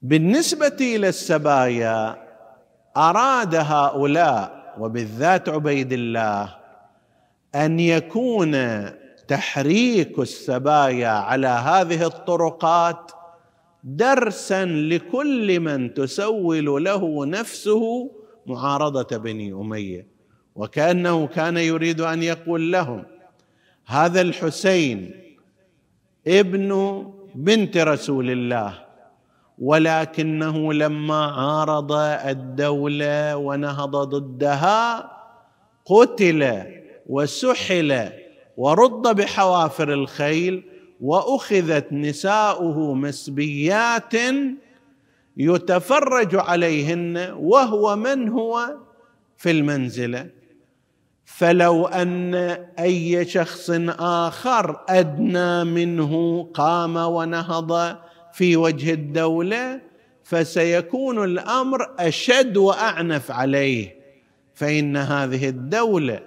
بالنسبة 0.01 0.77
إلى 0.81 1.09
السبايا 1.09 2.29
أراد 2.97 3.55
هؤلاء 3.55 4.75
وبالذات 4.79 5.49
عبيد 5.49 5.93
الله 5.93 6.55
أن 7.55 7.79
يكون 7.79 8.55
تحريك 9.27 10.19
السبايا 10.19 11.07
على 11.07 11.47
هذه 11.47 12.05
الطرقات 12.05 13.11
درسا 13.83 14.65
لكل 14.65 15.59
من 15.59 15.93
تسول 15.93 16.83
له 16.83 17.25
نفسه 17.25 18.11
معارضة 18.45 19.17
بني 19.17 19.53
أمية. 19.53 20.07
وكأنه 20.55 21.27
كان 21.27 21.57
يريد 21.57 22.01
أن 22.01 22.23
يقول 22.23 22.71
لهم 22.71 23.05
هذا 23.89 24.21
الحسين 24.21 25.11
ابن 26.27 27.03
بنت 27.35 27.77
رسول 27.77 28.29
الله 28.29 28.85
ولكنه 29.59 30.73
لما 30.73 31.25
عارض 31.25 31.91
الدولة 32.25 33.37
ونهض 33.37 33.95
ضدها 33.95 35.11
قتل 35.85 36.63
وسحل 37.07 38.09
ورد 38.57 39.15
بحوافر 39.15 39.93
الخيل 39.93 40.63
وأخذت 41.01 41.93
نساؤه 41.93 42.93
مسبيات 42.93 44.13
يتفرج 45.37 46.35
عليهن 46.35 47.35
وهو 47.39 47.95
من 47.95 48.29
هو 48.29 48.75
في 49.37 49.51
المنزلة. 49.51 50.38
فلو 51.37 51.85
أن 51.85 52.35
أي 52.79 53.25
شخص 53.25 53.69
آخر 53.99 54.79
أدنى 54.89 55.63
منه 55.63 56.43
قام 56.53 56.97
ونهض 56.97 57.97
في 58.33 58.57
وجه 58.57 58.93
الدولة 58.93 59.81
فسيكون 60.23 61.23
الأمر 61.23 61.95
أشد 61.99 62.57
وأعنف 62.57 63.31
عليه. 63.31 63.95
فإن 64.53 64.97
هذه 64.97 65.49
الدولة 65.49 66.19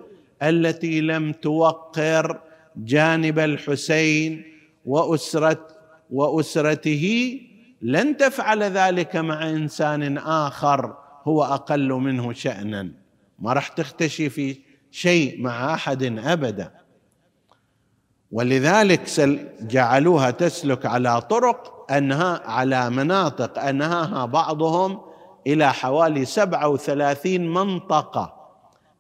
التي 0.43 1.01
لم 1.01 1.33
توقر 1.33 2.41
جانب 2.77 3.39
الحسين 3.39 4.45
واسره 4.85 5.67
وأسرته 6.11 7.41
لن 7.83 8.17
تفعل 8.17 8.63
ذلك 8.63 9.17
مع 9.17 9.51
إنسان 9.51 10.19
آخر 10.19 10.97
هو 11.25 11.45
أقل 11.45 11.89
منه 11.89 12.33
شأنا. 12.33 12.93
ما 13.39 13.53
راح 13.53 13.69
تختشي 13.69 14.29
في 14.29 14.72
شيء 14.93 15.43
مع 15.43 15.75
أحد 15.75 16.03
أبدا. 16.19 16.73
ولذلك 18.33 19.01
جعلوها 19.61 20.31
تسلك 20.31 20.87
على 20.87 21.21
طرق 21.21 21.93
أنها 21.93 22.43
على 22.45 22.91
مناطق 22.91 23.59
أنهاها 23.59 24.27
بعضهم 24.27 25.01
إلى 25.47 25.73
حوالي 25.73 26.25
سبعة 26.25 26.69
وثلاثين 26.69 27.49
منطقة 27.49 28.35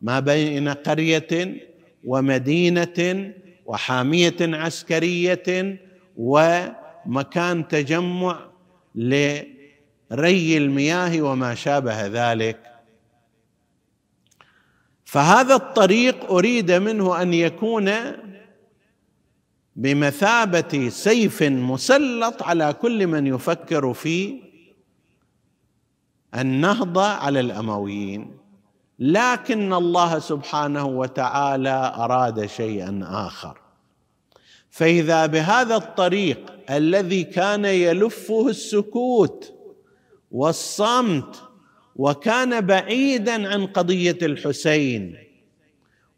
ما 0.02 0.20
بين 0.20 0.68
قرية 0.68 1.56
ومدينة 2.04 3.32
وحامية 3.66 4.36
عسكرية 4.40 5.78
ومكان 6.16 7.68
تجمع 7.68 8.38
لري 8.94 10.56
المياه 10.56 11.22
وما 11.22 11.54
شابه 11.54 12.06
ذلك. 12.06 12.71
فهذا 15.12 15.54
الطريق 15.54 16.32
أريد 16.32 16.72
منه 16.72 17.22
أن 17.22 17.34
يكون 17.34 17.92
بمثابة 19.76 20.88
سيف 20.88 21.42
مسلط 21.42 22.42
على 22.42 22.72
كل 22.72 23.06
من 23.06 23.26
يفكر 23.26 23.92
في 23.92 24.42
النهضه 26.34 27.06
على 27.06 27.40
الأمويين. 27.40 28.36
لكن 28.98 29.72
الله 29.72 30.18
سبحانه 30.18 30.86
وتعالى 30.86 31.92
أراد 31.96 32.46
شيئا 32.46 33.00
آخر. 33.02 33.58
فإذا 34.70 35.26
بهذا 35.26 35.76
الطريق 35.76 36.52
الذي 36.70 37.24
كان 37.24 37.64
يلفه 37.64 38.48
السكوت 38.48 39.52
والصمت 40.30 41.51
وكان 41.96 42.60
بعيدا 42.60 43.48
عن 43.48 43.66
قضية 43.66 44.18
الحسين. 44.22 45.16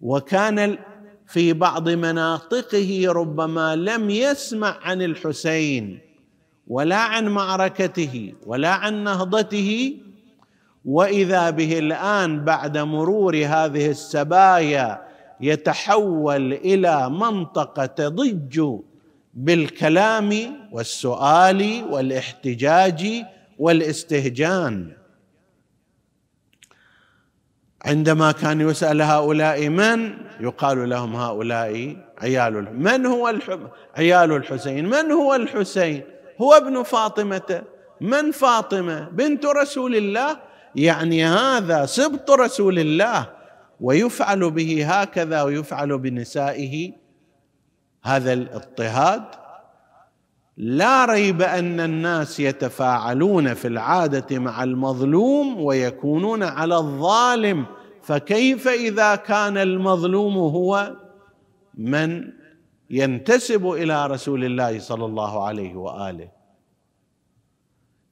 وكان 0.00 0.78
في 1.26 1.52
بعض 1.52 1.88
مناطقه 1.88 3.04
ربما 3.08 3.76
لم 3.76 4.10
يسمع 4.10 4.78
عن 4.82 5.02
الحسين 5.02 5.98
ولا 6.68 6.96
عن 6.96 7.28
معركته 7.28 8.32
ولا 8.46 8.68
عن 8.70 9.04
نهضته. 9.04 9.96
وإذا 10.84 11.50
به 11.50 11.78
الآن 11.78 12.44
بعد 12.44 12.78
مرور 12.78 13.36
هذه 13.36 13.90
السبايا 13.90 15.02
يتحول 15.40 16.52
إلى 16.52 17.10
منطقة 17.10 17.86
تضج 17.86 18.60
بالكلام 19.34 20.32
والسؤال 20.72 21.84
والاحتجاج 21.90 23.24
والاستهجان. 23.58 24.92
عندما 27.84 28.32
كان 28.32 28.60
يسأل 28.60 29.02
هؤلاء 29.02 29.68
من؟ 29.68 30.14
يقال 30.40 30.88
لهم 30.88 31.16
هؤلاء 31.16 31.96
عيال 32.18 32.82
من 32.82 33.06
هو 33.06 33.28
الحب 33.28 33.68
عيال 33.96 34.32
الحسين؟ 34.32 34.86
من 34.86 35.12
هو 35.12 35.34
الحسين؟ 35.34 36.02
هو 36.40 36.52
ابن 36.52 36.82
فاطمة. 36.82 37.62
من 38.00 38.30
فاطمة؟ 38.30 39.08
بنت 39.08 39.46
رسول 39.46 39.96
الله. 39.96 40.36
يعني 40.76 41.24
هذا 41.24 41.86
سبط 41.86 42.30
رسول 42.30 42.78
الله. 42.78 43.30
ويفعل 43.80 44.50
به 44.50 44.86
هكذا 44.88 45.42
ويفعل 45.42 45.98
بنسائه. 45.98 46.92
هذا 48.04 48.32
الاضطهاد. 48.32 49.22
لا 50.56 51.04
ريب 51.04 51.42
أن 51.42 51.80
الناس 51.80 52.40
يتفاعلون 52.40 53.54
في 53.54 53.68
العادة 53.68 54.38
مع 54.38 54.62
المظلوم 54.62 55.60
ويكونون 55.60 56.42
على 56.42 56.76
الظالم. 56.76 57.66
فكيف 58.02 58.68
إذا 58.68 59.14
كان 59.14 59.58
المظلوم 59.58 60.36
هو 60.36 60.96
من 61.74 62.32
ينتسب 62.90 63.66
إلى 63.66 64.06
رسول 64.06 64.44
الله 64.44 64.78
صلى 64.78 65.04
الله 65.04 65.44
عليه 65.44 65.74
وآله؟ 65.74 66.28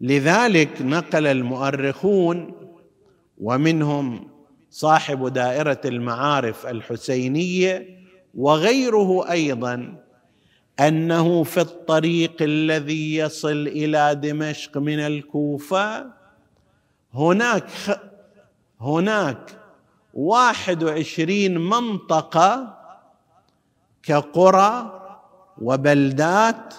لذلك 0.00 0.82
نقل 0.82 1.26
المؤرخون 1.26 2.54
ومنهم 3.38 4.28
صاحب 4.70 5.32
دائرة 5.32 5.80
المعارف 5.84 6.66
الحسينية 6.66 7.86
وغيره 8.34 9.30
أيضا 9.30 10.01
أنه 10.80 11.42
في 11.42 11.60
الطريق 11.60 12.36
الذي 12.40 13.16
يصل 13.16 13.66
إلى 13.66 14.14
دمشق 14.14 14.78
من 14.78 15.00
الكوفة 15.00 16.06
هناك 17.14 17.70
هناك 18.80 19.58
واحد 20.14 20.82
وعشرين 20.82 21.58
منطقة 21.58 22.78
كقرى 24.02 25.02
وبلدات. 25.62 26.74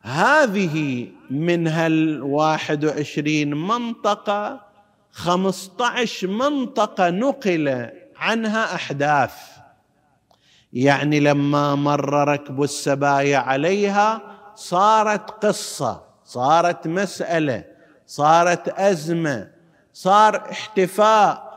هذه 0.00 1.08
من 1.30 1.68
هالواحد 1.68 2.84
وعشرين 2.84 3.54
منطقة 3.54 4.66
خمسة 5.12 5.86
عشر 5.86 6.26
منطقة 6.26 7.10
نقل 7.10 7.90
عنها 8.16 8.74
أحداث. 8.74 9.51
يعني 10.72 11.20
لما 11.20 11.74
مر 11.74 12.28
ركب 12.28 12.62
السبايا 12.62 13.38
عليها 13.38 14.20
صارت 14.54 15.30
قصة 15.30 16.02
صارت 16.24 16.86
مسألة 16.86 17.64
صارت 18.06 18.68
أزمة 18.68 19.50
صار 19.92 20.36
احتفاء. 20.50 21.52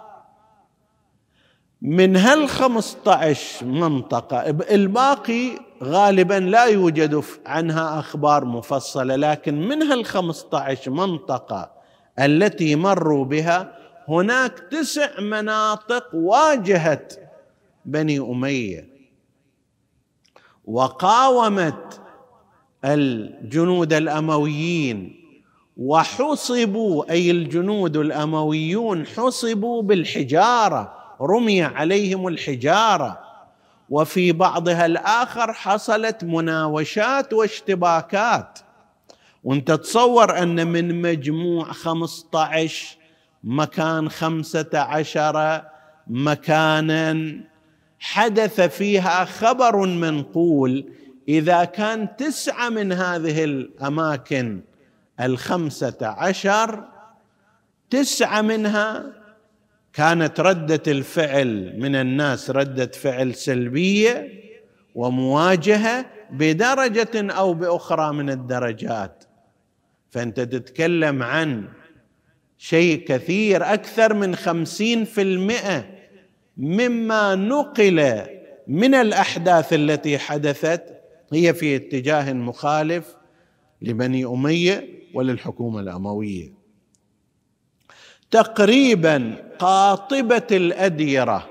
من 1.82 2.18
هال 2.18 2.50
15 2.50 3.66
منطقة 3.66 4.50
الباقي 4.50 5.60
غالبا 5.84 6.34
لا 6.34 6.66
يوجد 6.66 7.24
عنها 7.46 8.00
أخبار 8.00 8.46
مفصلة 8.46 9.16
لكن 9.16 9.68
من 9.68 9.84
هال 9.84 10.06
15 10.06 10.92
منطقة 10.92 11.72
التي 12.20 12.76
مروا 12.76 13.26
بها 13.26 13.78
هناك 14.08 14.60
تسع 14.60 15.20
مناطق 15.20 16.10
واجهت 16.14 17.14
بني 17.86 18.20
أمية. 18.20 18.95
وقاومت 20.68 22.02
الجنود 22.86 23.94
الأمويين 23.94 25.26
وحصبوا 25.78 27.12
أي 27.12 27.32
الجنود 27.32 27.98
الأمويون 27.98 29.06
حصبوا 29.06 29.82
بالحجارة 29.82 30.94
رمي 31.22 31.64
عليهم 31.64 32.28
الحجارة. 32.28 33.20
وفي 33.90 34.32
بعضها 34.32 34.86
الآخر 34.86 35.54
حصلت 35.54 36.24
مناوشات 36.24 37.34
واشتباكات. 37.34 38.60
وانت 39.44 39.72
تصور 39.72 40.38
أن 40.38 40.68
من 40.68 41.02
مجموع 41.02 41.66
خمسة 41.66 42.28
عشر 42.36 42.98
مكان 43.44 44.10
خمسة 44.10 44.70
عشر 44.74 45.62
مكانا 46.08 47.40
حدث 48.00 48.62
فيها 48.62 49.26
خبر 49.26 49.86
منقول 49.86 50.94
إذا 51.28 51.64
كان 51.64 52.16
تسعة 52.16 52.70
من 52.70 52.92
هذه 52.92 53.44
الأماكن 53.44 54.62
الخمسة 55.20 55.98
عشر 56.02 56.84
تسعة 57.90 58.42
منها 58.42 59.06
كانت 59.94 60.40
ردة 60.40 60.84
الفعل 60.88 61.80
من 61.80 61.96
الناس 61.96 62.50
ردة 62.50 62.86
فعل 62.86 63.36
سلبية 63.36 64.30
ومواجهة 64.96 66.06
بدرجة 66.32 67.32
أو 67.32 67.54
بأخرى 67.54 68.14
من 68.14 68.30
الدرجات. 68.30 69.24
فأنت 70.12 70.40
تتكلم 70.40 71.24
عن 71.24 71.68
شيء 72.58 73.06
كثير 73.06 73.74
أكثر 73.74 74.14
من 74.14 74.36
خمسين 74.36 75.06
في 75.06 75.22
المئة 75.22 75.95
مما 76.58 77.36
نقل 77.36 78.26
من 78.68 78.96
الأحداث 78.96 79.74
التي 79.74 80.18
حدثت 80.18 80.84
هي 81.34 81.54
في 81.54 81.76
اتجاه 81.76 82.34
مخالف 82.34 83.16
لبني 83.82 84.26
أمية 84.26 84.90
وللحكومة 85.14 85.80
الأموية. 85.80 86.54
تقريبا 88.32 89.36
قاطبة 89.60 90.48
الأديرة 90.52 91.50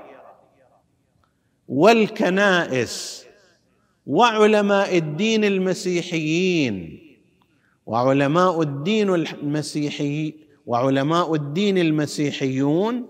والكنائس 1.67 3.25
وعلماء 4.07 4.97
الدين 4.97 5.43
المسيحيين 5.43 7.01
وعلماء 7.85 8.61
الدين 8.61 9.09
المسيحي 9.09 10.33
وعلماء 10.65 11.35
الدين 11.35 11.77
المسيحيون 11.77 13.05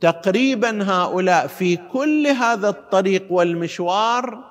تقريبا 0.00 0.84
هؤلاء 0.92 1.46
في 1.46 1.76
كل 1.76 2.26
هذا 2.26 2.68
الطريق 2.68 3.26
والمشوار 3.30 4.44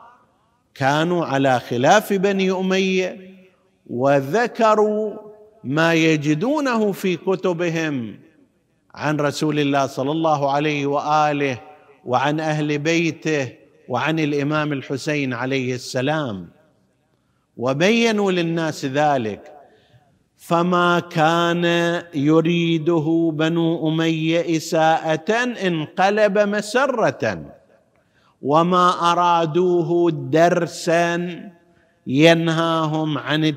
كانوا 0.76 1.26
على 1.26 1.60
خلاف 1.60 2.14
بني 2.14 2.52
أمية 2.52 3.36
وذكروا 3.88 5.14
ما 5.64 5.94
يجدونه 5.94 6.92
في 6.92 7.18
كتبهم 7.18 8.20
عن 8.96 9.18
رسول 9.18 9.60
الله 9.60 9.86
صلى 9.88 10.12
الله 10.12 10.52
عليه 10.52 10.86
وآله 10.86 11.62
وعن 12.06 12.40
أهل 12.40 12.78
بيته 12.78 13.54
وعن 13.88 14.20
الإمام 14.20 14.74
الحسين 14.74 15.34
عليه 15.34 15.76
السلام. 15.76 16.50
وبينوا 17.58 18.32
للناس 18.32 18.86
ذلك. 18.86 19.55
فما 20.48 21.00
كان 21.00 21.66
يريده 22.14 23.32
بنو 23.34 23.90
أمية 23.90 24.58
إساءة 24.58 25.34
انقلب 25.68 26.40
مسرة 26.40 27.46
وما 28.42 29.12
أرادوه 29.12 30.12
درسا 30.12 31.42
ينهاهم 32.08 33.18
عن 33.18 33.56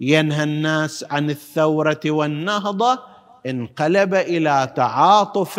ينهى 0.00 0.42
الناس 0.42 1.04
عن 1.10 1.30
الثورة 1.30 2.00
والنهضة 2.06 2.98
انقلب 3.46 4.14
إلى 4.14 4.72
تعاطف 4.76 5.58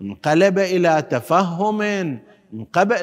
انقلب 0.00 0.58
إلى 0.58 1.02
تفهم 1.10 1.82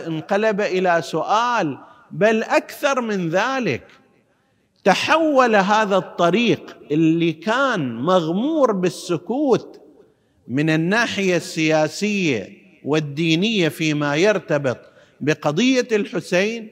انقلب 0.08 0.62
إلى 0.62 1.02
سؤال 1.02 1.78
بل 2.12 2.43
أكثر 2.43 3.02
من 3.02 3.30
ذلك. 3.30 4.05
تحول 4.86 5.56
هذا 5.56 5.98
الطريق 5.98 6.78
اللي 6.91 7.32
كان 7.32 7.95
مغمور 7.95 8.71
بالسكوت 8.71 9.82
من 10.48 10.69
الناحية 10.69 11.38
السياسية 11.38 12.50
والدينية 12.84 13.69
فيما 13.69 14.15
يرتبط 14.15 14.78
بقضية 15.21 15.88
الحسين 15.91 16.69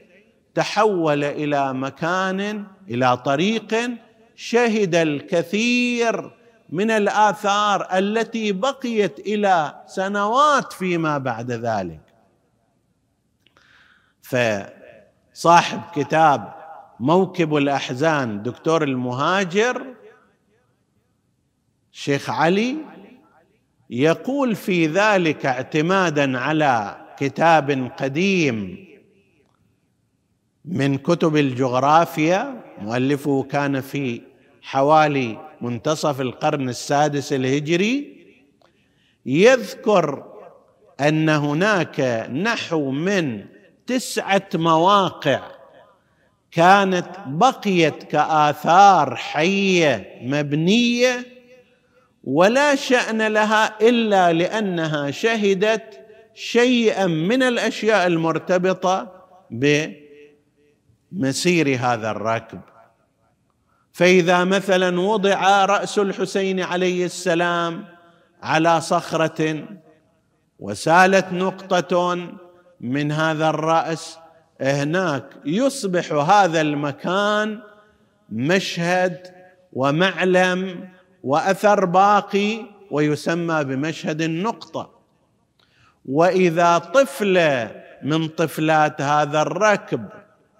تحول 0.54 1.24
إلى 1.24 1.74
مكان 1.74 2.66
إلى 2.90 3.16
طريق 3.16 3.74
شهد 4.36 4.94
الكثير 4.94 6.30
من 6.70 6.90
الآثار 6.90 7.88
التي 7.98 8.52
بقيت 8.52 9.18
إلى 9.18 9.82
سنوات 9.86 10.72
فيما 10.72 11.18
بعد 11.18 11.50
ذلك. 11.50 12.00
فصاحب 14.22 15.80
كتاب 15.94 16.63
موكب 17.04 17.56
الأحزان 17.56 18.42
دكتور 18.42 18.82
المهاجر 18.82 19.86
شيخ 21.92 22.30
علي 22.30 22.76
يقول 23.90 24.54
في 24.54 24.86
ذلك 24.86 25.46
اعتمادا 25.46 26.38
على 26.38 26.96
كتاب 27.18 27.90
قديم 27.98 28.86
من 30.64 30.98
كتب 30.98 31.36
الجغرافيا 31.36 32.64
مؤلفه 32.78 33.42
كان 33.42 33.80
في 33.80 34.22
حوالي 34.62 35.50
منتصف 35.60 36.20
القرن 36.20 36.68
السادس 36.68 37.32
الهجري 37.32 38.26
يذكر 39.26 40.24
أن 41.00 41.28
هناك 41.28 42.00
نحو 42.32 42.90
من 42.90 43.44
تسعة 43.86 44.48
مواقع 44.54 45.53
كانت 46.54 47.06
بقيت 47.26 48.02
كآثار 48.02 49.16
حية 49.16 50.18
مبنية 50.22 51.26
ولا 52.24 52.74
شأن 52.74 53.22
لها 53.22 53.80
إلا 53.80 54.32
لأنها 54.32 55.10
شهدت 55.10 56.00
شيئا 56.34 57.06
من 57.06 57.42
الأشياء 57.42 58.06
المرتبطة 58.06 59.24
بمسير 61.12 61.78
هذا 61.80 62.10
الركب. 62.10 62.60
فإذا 63.92 64.44
مثلا 64.44 65.00
وضع 65.00 65.64
رأس 65.64 65.98
الحسين 65.98 66.60
عليه 66.60 67.04
السلام 67.04 67.84
على 68.42 68.80
صخرة 68.80 69.64
وسالت 70.58 71.32
نقطة 71.32 72.28
من 72.80 73.12
هذا 73.12 73.48
الرأس 73.48 74.18
هناك 74.60 75.24
يصبح 75.44 76.12
هذا 76.12 76.60
المكان 76.60 77.60
مشهد 78.30 79.26
ومعلم 79.72 80.88
وأثر 81.24 81.84
باقي 81.84 82.66
ويسمى 82.90 83.64
بمشهد 83.64 84.22
النقطة. 84.22 84.90
وإذا 86.06 86.78
طفله 86.78 87.82
من 88.02 88.28
طفلات 88.28 89.00
هذا 89.00 89.42
الركب 89.42 90.08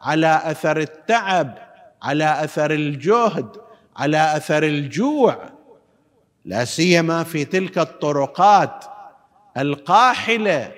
على 0.02 0.40
أثر 0.44 0.80
التعب 0.80 1.58
على 2.02 2.44
أثر 2.44 2.70
الجهد 2.70 3.48
على 3.96 4.36
أثر 4.36 4.62
الجوع 4.62 5.38
لا 6.44 6.64
سيما 6.64 7.22
في 7.22 7.44
تلك 7.44 7.78
الطرقات 7.78 8.84
القاحلة 9.56 10.72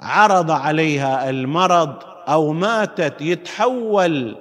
عرض 0.00 0.50
عليها 0.50 1.30
المرض 1.30 1.94
أو 2.28 2.52
ماتت 2.52 3.22
يتحول 3.22 4.36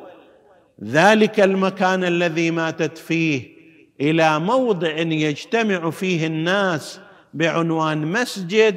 ذلك 0.84 1.40
المكان 1.40 2.04
الذي 2.04 2.52
ماتت 2.52 2.98
فيه 2.98 3.58
إلى 4.02 4.40
موضع 4.40 4.98
يجتمع 4.98 5.90
فيه 5.90 6.28
الناس 6.28 7.00
بعنوان 7.34 8.12
مسجد 8.12 8.76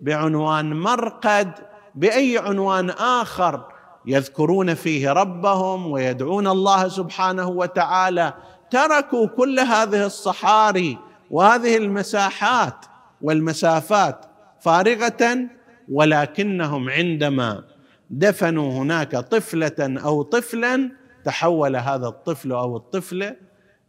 بعنوان 0.00 0.80
مرقد 0.80 1.52
بأي 1.94 2.38
عنوان 2.38 2.90
آخر 2.90 3.64
يذكرون 4.06 4.74
فيه 4.74 5.12
ربهم 5.12 5.90
ويدعون 5.90 6.48
الله 6.48 6.88
سبحانه 6.88 7.48
وتعالى. 7.48 8.34
تركوا 8.70 9.26
كل 9.26 9.60
هذه 9.60 10.06
الصحاري 10.06 10.98
وهذه 11.30 11.76
المساحات 11.76 12.86
والمسافات 13.22 14.24
فارغة 14.60 15.48
ولكنهم 15.88 16.90
عندما 16.90 17.64
دفنوا 18.10 18.72
هناك 18.72 19.16
طفلة 19.16 19.74
أو 19.80 20.22
طفلا 20.22 20.90
تحول 21.24 21.76
هذا 21.76 22.06
الطفل 22.06 22.52
أو 22.52 22.76
الطفلة 22.76 23.36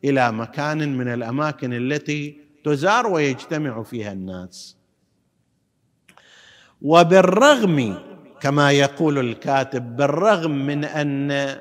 إلى 0.04 0.32
مكان 0.32 0.98
من 0.98 1.08
الأماكن 1.08 1.74
التي 1.74 2.38
تزار 2.66 3.08
ويجتمع 3.08 3.84
فيها 3.84 4.12
الناس. 4.12 4.78
وبالرغم 6.82 7.98
كما 8.42 8.72
يقول 8.72 9.20
الكاتب 9.20 9.96
بالرغم 9.96 10.52
من 10.52 10.86
أن 10.86 11.58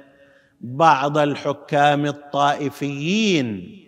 بعض 0.60 1.18
الحكام 1.18 2.06
الطائفيين 2.06 3.78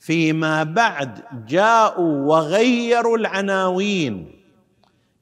فيما 0.00 0.62
بعد 0.62 1.18
جاءوا 1.48 2.26
وغيروا 2.26 3.18
العناوين 3.18 4.39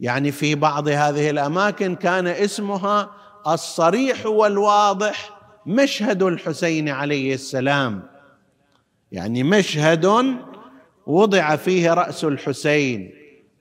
يعني 0.00 0.32
في 0.32 0.54
بعض 0.54 0.88
هذه 0.88 1.30
الأماكن 1.30 1.94
كان 1.94 2.26
اسمها 2.26 3.10
الصريح 3.46 4.26
والواضح 4.26 5.38
مشهد 5.66 6.22
الحسين 6.22 6.88
عليه 6.88 7.34
السلام. 7.34 8.02
يعني 9.12 9.42
مشهد 9.42 10.06
وضع 11.06 11.56
فيه 11.56 11.94
رأس 11.94 12.24
الحسين 12.24 13.14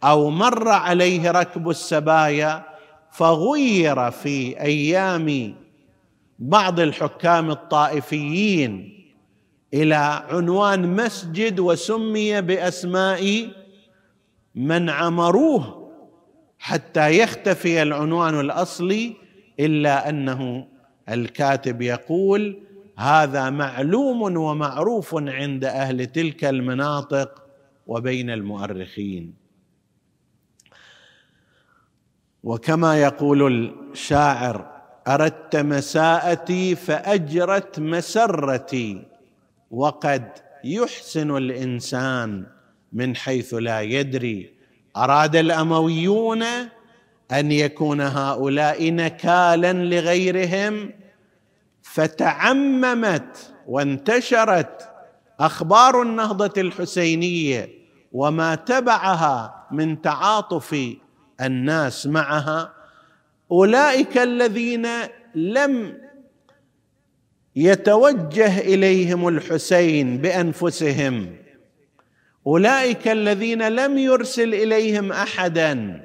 أو 0.04 0.30
مر 0.30 0.69
عليه 0.69 1.32
ركب 1.32 1.69
السبايا 1.69 2.63
فغير 3.12 4.12
في 4.12 4.62
أيام 4.62 5.56
بعض 6.39 6.80
الحكام 6.80 7.52
الطائفيين 7.52 8.97
إلى 9.73 10.23
عنوان 10.30 10.95
مسجد 10.95 11.60
وسمي 11.60 12.41
بأسماء 12.41 13.50
من 14.56 14.89
عمروه 14.89 15.87
حتى 16.59 17.17
يختفي 17.17 17.81
العنوان 17.81 18.39
الأصلي 18.39 19.15
إلا 19.59 20.09
أنه 20.09 20.67
الكاتب 21.09 21.81
يقول 21.81 22.59
هذا 22.97 23.49
معلوم 23.49 24.37
ومعروف 24.37 25.15
عند 25.15 25.65
أهل 25.65 26.05
تلك 26.05 26.45
المناطق 26.45 27.43
وبين 27.87 28.29
المؤرخين. 28.29 29.33
وكما 32.43 33.01
يقول 33.01 33.73
الشاعر 33.91 34.77
أردت 35.07 35.55
مساءتي 35.55 36.75
فأجرت 36.75 37.79
مسرتي 37.79 39.03
وقد 39.71 40.31
يحسن 40.63 41.37
الإنسان 41.37 42.45
من 42.93 43.15
حيث 43.15 43.53
لا 43.53 43.81
يدري. 43.81 44.56
أراد 45.03 45.36
الأمويون 45.36 46.43
أن 47.31 47.51
يكون 47.51 48.01
هؤلاء 48.01 48.91
نكالا 48.91 49.73
لغيرهم 49.73 50.91
فتعممت 51.81 53.53
وانتشرت 53.67 54.89
أخبار 55.39 56.01
النهضة 56.01 56.62
الحسينية 56.62 57.69
وما 58.12 58.55
تبعها 58.55 59.67
من 59.71 60.01
تعاطف 60.01 60.95
الناس 61.41 62.07
معها. 62.07 62.73
أولئك 63.51 64.17
الذين 64.17 64.88
لم 65.36 65.97
يتوجه 67.55 68.60
إليهم 68.60 69.27
الحسين 69.27 70.17
بأنفسهم. 70.17 71.46
أولئك 72.47 73.07
الذين 73.07 73.67
لم 73.67 73.97
يرسل 73.97 74.53
إليهم 74.53 75.12
أحدا 75.12 76.01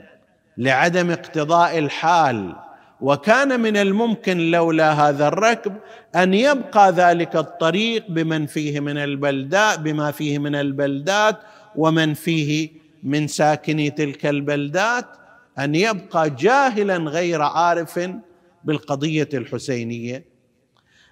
لعدم 0.59 1.11
اقتضاء 1.11 1.79
الحال 1.79 2.57
وكان 3.01 3.61
من 3.61 3.77
الممكن 3.77 4.39
لولا 4.51 4.93
هذا 4.93 5.29
الركب 5.29 5.77
أن 6.17 6.35
يبقى 6.35 6.93
ذلك 6.93 7.37
الطريق 7.37 8.05
بمن 8.09 8.47
فيه 8.47 8.81
من 8.81 8.99
البلدات 8.99 9.81
بما 9.81 10.11
فيه 10.11 10.39
من 10.39 10.55
البلدات 10.55 11.39
ومن 11.77 12.15
فيه 12.15 12.71
من 13.03 13.27
ساكني 13.27 13.91
تلك 13.91 14.27
البلدات 14.27 15.07
أن 15.59 15.75
يبقى 15.75 16.31
جاهلا 16.31 16.97
غير 16.97 17.43
عارف 17.43 18.01
بالقضية 18.65 19.29
الحسينية. 19.35 20.25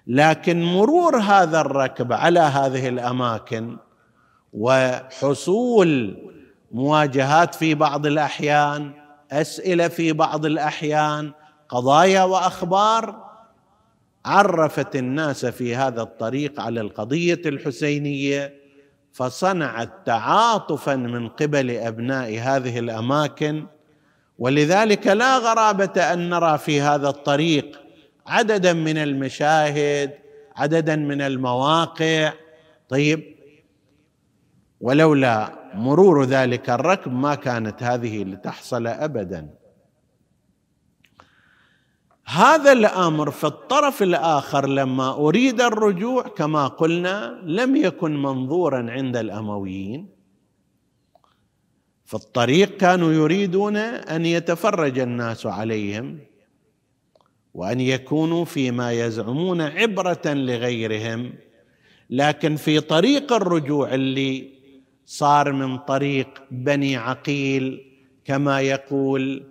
لكن 0.07 0.63
مرور 0.63 1.17
هذا 1.17 1.61
الركب 1.61 2.13
على 2.13 2.39
هذه 2.39 2.87
الأماكن 2.87 3.77
وحصول 4.53 6.17
مواجهات 6.71 7.55
في 7.55 7.75
بعض 7.75 8.05
الأحيان 8.05 8.91
أسئلة 9.31 9.87
في 9.87 10.13
بعض 10.13 10.45
الأحيان 10.45 11.31
قضايا 11.69 12.23
وأخبار 12.23 13.31
عرفت 14.25 14.95
الناس 14.95 15.45
في 15.45 15.75
هذا 15.75 16.01
الطريق 16.01 16.59
على 16.59 16.81
القضية 16.81 17.41
الحسينية 17.45 18.61
فصنعت 19.13 19.89
تعاطفا 20.05 20.95
من 20.95 21.29
قبل 21.29 21.71
أبناء 21.71 22.39
هذه 22.39 22.79
الأماكن 22.79 23.65
ولذلك 24.39 25.07
لا 25.07 25.37
غرابة 25.37 26.13
أن 26.13 26.29
نرى 26.29 26.57
في 26.57 26.81
هذا 26.81 27.09
الطريق 27.09 27.81
عددا 28.27 28.73
من 28.73 28.97
المشاهد 28.97 30.11
عددا 30.55 30.95
من 30.95 31.21
المواقع. 31.21 32.33
طيب 32.89 33.35
ولولا 34.81 35.61
مرور 35.73 36.23
ذلك 36.23 36.69
الركب 36.69 37.13
ما 37.13 37.35
كانت 37.35 37.83
هذه 37.83 38.23
لتحصل 38.23 38.87
ابدا. 38.87 39.49
هذا 42.25 42.71
الأمر 42.71 43.31
في 43.31 43.47
الطرف 43.47 44.03
الآخر 44.03 44.67
لما 44.67 45.13
أريد 45.13 45.61
الرجوع 45.61 46.21
كما 46.21 46.67
قلنا 46.67 47.41
لم 47.43 47.75
يكن 47.75 48.21
منظورا 48.21 48.91
عند 48.91 49.17
الأمويين. 49.17 50.09
في 52.05 52.13
الطريق 52.13 52.77
كانوا 52.77 53.11
يريدون 53.11 53.75
أن 53.77 54.25
يتفرج 54.25 54.99
الناس 54.99 55.45
عليهم 55.45 56.19
وأن 57.53 57.79
يكونوا 57.79 58.45
فيما 58.45 58.91
يزعمون 58.91 59.61
عبرة 59.61 60.21
لغيرهم. 60.25 61.33
لكن 62.09 62.55
في 62.55 62.79
طريق 62.79 63.33
الرجوع 63.33 63.93
اللي 63.93 64.60
صار 65.11 65.51
من 65.51 65.77
طريق 65.77 66.43
بني 66.51 66.97
عقيل 66.97 67.85
كما 68.25 68.61
يقول 68.61 69.43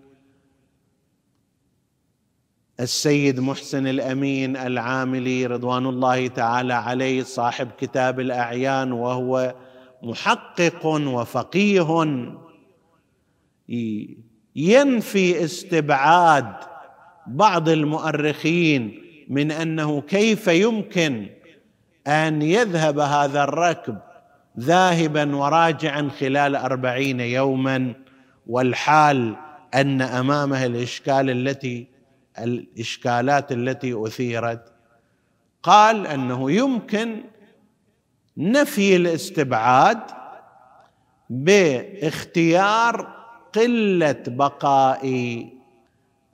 السيد 2.81 3.40
محسن 3.40 3.87
الأمين 3.87 4.57
العاملي 4.57 5.46
رضوان 5.46 5.87
الله 5.87 6.27
تعالى 6.27 6.75
عليه 6.75 7.23
صاحب 7.23 7.68
كتاب 7.79 8.20
الأعيان 8.20 8.92
وهو 8.92 9.55
محقق 10.03 10.87
وفقيه 10.87 12.05
ينفي 14.57 15.44
استبعاد 15.44 16.55
بعض 17.27 17.68
المؤرخين 17.68 19.03
من 19.29 19.51
أنه 19.51 20.01
كيف 20.01 20.49
يمكن 20.49 21.27
أن 22.07 22.42
يذهب 22.42 22.99
هذا 22.99 23.44
الركب 23.44 24.10
ذاهبا 24.61 25.37
وراجعا 25.37 26.11
خلال 26.20 26.57
أربعين 26.57 27.20
يوما 27.20 27.94
والحال 28.46 29.37
أن 29.75 30.03
أمامه 30.03 30.66
الإشكال 30.66 31.31
التي 31.31 31.87
الإشكالات 32.38 33.53
التي 33.53 34.07
أثيرت. 34.07 34.73
قال 35.62 36.07
أنه 36.07 36.51
يمكن 36.51 37.25
نفي 38.37 38.97
الاستبعاد 38.97 40.01
باختيار 41.30 43.09
قلة 43.53 44.22
بقاء 44.26 45.45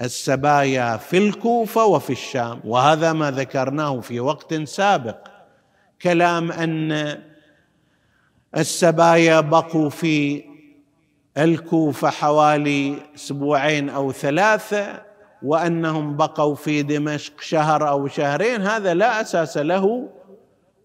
السبايا 0.01 0.97
في 0.97 1.19
الكوفة 1.19 1.85
وفي 1.85 2.11
الشام. 2.11 2.61
وهذا 2.65 3.13
ما 3.13 3.31
ذكرناه 3.31 4.01
في 4.01 4.21
وقت 4.21 4.55
سابق. 4.55 5.19
كلام 6.03 6.53
أن 6.53 7.23
السبايا 8.57 9.41
بقوا 9.41 9.91
في 9.91 10.45
الكوفة 11.39 12.11
حوالي 12.11 12.97
أسبوعين 13.15 13.89
أو 13.89 14.13
ثلاثة 14.13 15.03
وأنهم 15.43 16.17
بقوا 16.17 16.55
في 16.55 16.83
دمشق 16.83 17.41
شهر 17.41 17.89
أو 17.89 18.09
شهرين. 18.09 18.63
هذا 18.63 18.95
لا 18.95 19.21
أساس 19.21 19.57
له 19.57 20.09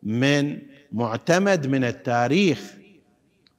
من 0.03 0.57
معتمد 0.91 1.67
من 1.67 1.83
التاريخ 1.83 2.73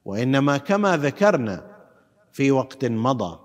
وإنما 0.05 0.57
كما 0.57 0.97
ذكرنا 0.97 1.65
في 2.31 2.51
وقت 2.51 2.85
مضى. 2.85 3.39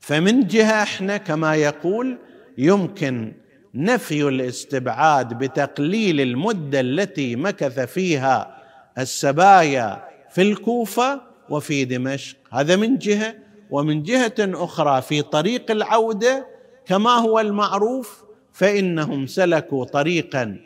فمن 0.00 0.46
جهة 0.46 0.82
إحنا 0.82 1.16
كما 1.16 1.54
يقول 1.54 2.18
يمكن 2.58 3.32
نفي 3.74 4.28
الاستبعاد 4.28 5.38
بتقليل 5.38 6.20
المدة 6.20 6.80
التي 6.80 7.36
مكث 7.36 7.80
فيها 7.80 8.61
السبايا 8.98 10.08
في 10.30 10.42
الكوفة 10.42 11.20
وفي 11.50 11.84
دمشق. 11.84 12.36
هذا 12.52 12.76
من 12.76 12.98
جهة 12.98 13.34
ومن 13.70 14.02
جهة 14.02 14.34
أخرى 14.38 15.02
في 15.02 15.22
طريق 15.22 15.70
العودة 15.70 16.46
كما 16.86 17.10
هو 17.10 17.40
المعروف 17.40 18.24
فإنهم 18.52 19.26
سلكوا 19.26 19.84
طريقا 19.84 20.58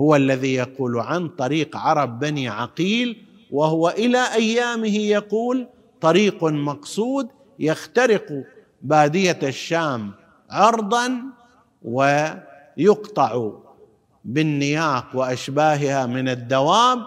هو 0.00 0.16
الذي 0.16 0.54
يقول 0.54 0.98
عن 0.98 1.28
طريق 1.28 1.76
عرب 1.76 2.18
بني 2.18 2.48
عقيل 2.48 3.24
وهو 3.50 3.88
إلى 3.88 4.34
أيامه 4.34 4.96
يقول 4.96 5.68
طريق 6.00 6.44
مقصود 6.44 7.28
يخترق 7.58 8.44
بادية 8.82 9.38
الشام 9.42 10.12
عرضا 10.50 11.22
ويقطع 11.82 13.50
بالنياق 14.24 15.06
وأشباهها 15.14 16.06
من 16.06 16.28
الدواب 16.28 16.98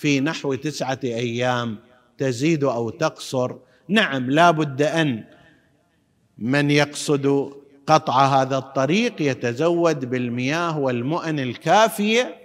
في 0.00 0.20
نحو 0.20 0.54
تسعة 0.54 0.98
أيام 1.04 1.78
تزيد 2.18 2.64
أو 2.64 2.90
تقصر. 2.90 3.52
نعم 3.88 4.30
لا 4.30 4.50
بد 4.50 4.82
أن 4.82 5.24
من 6.38 6.70
يقصد 6.70 7.52
قطع 7.86 8.42
هذا 8.42 8.58
الطريق 8.58 9.22
يتزود 9.22 10.10
بالمياه 10.10 10.78
والمؤن 10.78 11.38
الكافية. 11.38 12.36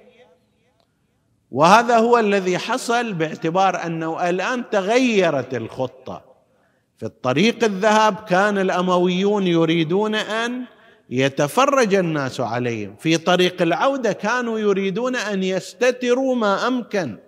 وهذا 1.52 1.98
هو 1.98 2.20
الذي 2.20 2.58
حصل 2.58 3.14
باعتبار 3.14 3.86
أنه 3.86 4.30
الآن 4.30 4.70
تغيرت 4.70 5.54
الخطة. 5.54 6.22
في 6.98 7.06
الطريق 7.06 7.64
الذهاب 7.64 8.16
كان 8.16 8.58
الأمويون 8.58 9.48
يريدون 9.48 10.16
أن 10.16 10.64
يتفرج 11.10 11.96
الناس 11.96 12.40
عليهم. 12.40 12.96
في 12.96 13.18
طريق 13.18 13.62
العودة 13.62 14.12
كانوا 14.12 14.60
يريدون 14.60 15.16
أن 15.16 15.44
يستتروا 15.44 16.36
ما 16.36 16.68
أمكن. 16.68 17.25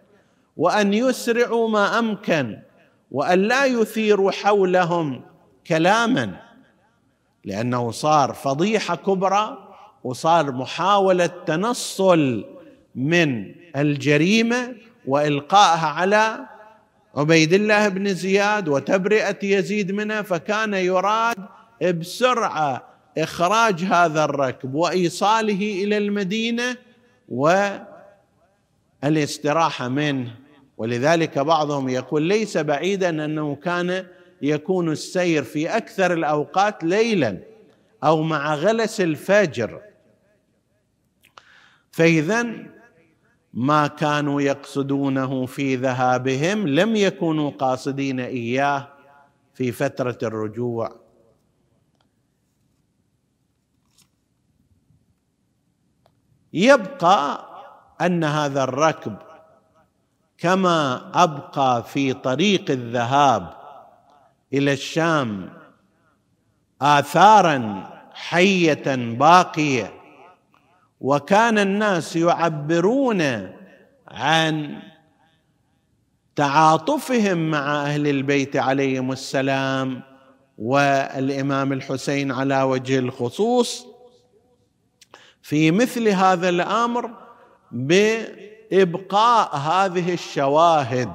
وأن 0.58 0.93
يسرعوا 0.93 1.70
ما 1.70 1.99
أمكن 1.99 2.58
وأن 3.12 3.39
لا 3.39 3.66
يثيروا 3.66 4.32
حولهم 4.32 5.22
كلاما 5.68 6.41
لأنه 7.45 7.91
صار 7.91 8.34
فضيحة 8.34 8.95
كبرى 8.95 9.58
وصار 10.03 10.51
محاولة 10.51 11.26
تنصل 11.26 12.45
من 12.95 13.55
الجريمة 13.76 14.76
وإلقائها 15.08 15.88
على 15.88 16.39
عبيد 17.16 17.53
الله 17.53 17.88
بن 17.88 18.14
زياد 18.14 18.68
وتبرئة 18.68 19.38
يزيد 19.43 19.91
منها 19.91 20.22
فكان 20.22 20.74
يراد 20.74 21.36
بسرعة 21.84 22.84
إخراج 23.18 23.84
هذا 23.84 24.24
الركب 24.24 24.74
وإيصاله 24.74 25.84
إلى 25.84 25.97
المدينة 25.97 26.78
والإستراحة 29.03 29.88
منه. 29.88 30.47
ولذلك 30.78 31.39
بعضهم 31.39 31.89
يقول 31.89 32.21
ليس 32.23 32.57
بعيدا 32.57 33.25
أنه 33.25 33.55
كان 33.55 34.07
يكون 34.41 34.91
السير 34.91 35.43
في 35.43 35.78
أكثر 35.78 36.13
الأوقات 36.13 36.84
ليلا 36.84 37.39
أو 38.03 38.21
مع 38.21 38.55
غلس 38.55 39.01
الفجر. 39.01 39.82
فاذا 41.91 42.45
ما 43.53 43.88
كانوا 43.88 44.41
يقصدونه 44.41 45.45
في 45.45 45.75
ذهابهم 45.75 46.67
لم 46.67 46.95
يكونوا 46.95 47.51
قاصدين 47.51 48.19
إياه 48.19 48.88
في 49.53 49.71
فترة 49.71 50.17
الرجوع. 50.23 50.95
يبقى 56.53 57.47
أن 58.01 58.23
هذا 58.23 58.63
الركب 58.63 59.26
كما 60.38 61.12
أبقى 61.24 61.84
في 61.84 62.14
طريق 62.14 62.72
الذهاب 62.72 63.54
إلى 64.54 64.74
الشام 64.74 65.50
آثارا 66.82 67.90
حية 68.14 68.96
باقية 68.96 69.94
وكان 71.02 71.60
الناس 71.60 72.16
يعبرون 72.16 73.52
عن 74.08 74.80
تعاطفهم 76.36 77.52
مع 77.52 77.82
أهل 77.86 78.08
البيت 78.08 78.56
عليهم 78.56 79.12
السلام 79.12 80.02
والإمام 80.58 81.74
الحسين 81.74 82.32
على 82.32 82.62
وجه 82.62 83.00
الخصوص 83.00 83.86
في 85.42 85.72
مثل 85.72 86.08
هذا 86.08 86.50
الأمر 86.50 87.12
بابقاء 88.72 89.55
هذه 89.55 90.13
الشواهد 90.13 91.11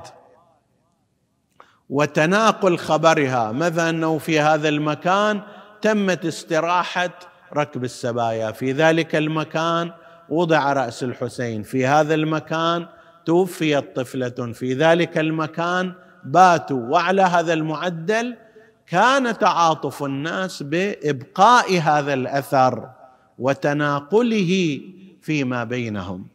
وتناقل 1.90 2.78
خبرها. 2.78 3.52
مثلا 3.52 3.90
أنه 3.90 4.18
في 4.18 4.40
هذا 4.40 4.68
المكان 4.68 5.40
تمت 5.82 6.24
استراحة 6.24 7.10
ركب 7.56 7.84
السبايا. 7.84 8.52
في 8.52 8.72
ذلك 8.72 9.16
المكان 9.16 9.92
وضع 10.28 10.72
رأس 10.72 11.02
الحسين. 11.02 11.62
في 11.62 11.86
هذا 11.86 12.14
المكان 12.14 12.86
توفيت 13.24 13.96
طفلة. 13.96 14.52
في 14.52 14.74
ذلك 14.74 15.18
المكان 15.18 15.92
باتوا. 16.24 16.88
وعلى 16.88 17.22
هذا 17.22 17.52
المعدل 17.52 18.36
كان 18.86 19.38
تعاطف 19.38 20.02
الناس 20.02 20.62
بإبقاء 20.62 21.78
هذا 21.80 22.14
الأثر 22.14 22.88
وتناقله 23.38 24.80
فيما 25.22 25.64
بينهم. 25.64 26.31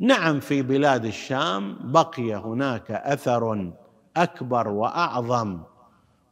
نعم 0.00 0.40
في 0.40 0.62
بلاد 0.62 1.04
الشام 1.04 1.78
بقي 1.92 2.34
هناك 2.34 2.90
أثر 2.90 3.72
أكبر 4.16 4.68
وأعظم 4.68 5.60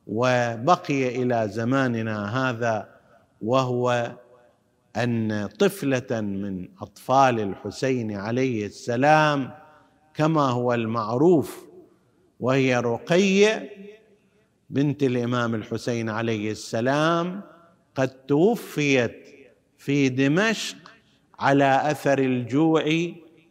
وبقي 0.07 1.23
إلى 1.23 1.49
زماننا 1.49 2.49
هذا 2.51 2.89
وهو 3.43 4.13
أن 4.97 5.47
طفلة 5.47 6.21
من 6.21 6.69
أطفال 6.81 7.41
الحسين 7.41 8.13
عليه 8.13 8.67
السلام 8.67 9.51
كما 10.15 10.43
هو 10.43 10.75
المعروف 10.75 11.67
وهي 12.41 12.81
رقيه 12.81 13.71
بنت 14.71 15.03
الإمام 15.03 15.55
الحسين 15.55 16.09
عليه 16.11 16.51
السلام 16.51 17.43
قد 17.95 18.09
توفيت 18.09 19.29
في 19.79 20.09
دمشق 20.09 20.77
على 21.39 21.91
أثر 21.91 22.19
الجوع 22.19 22.85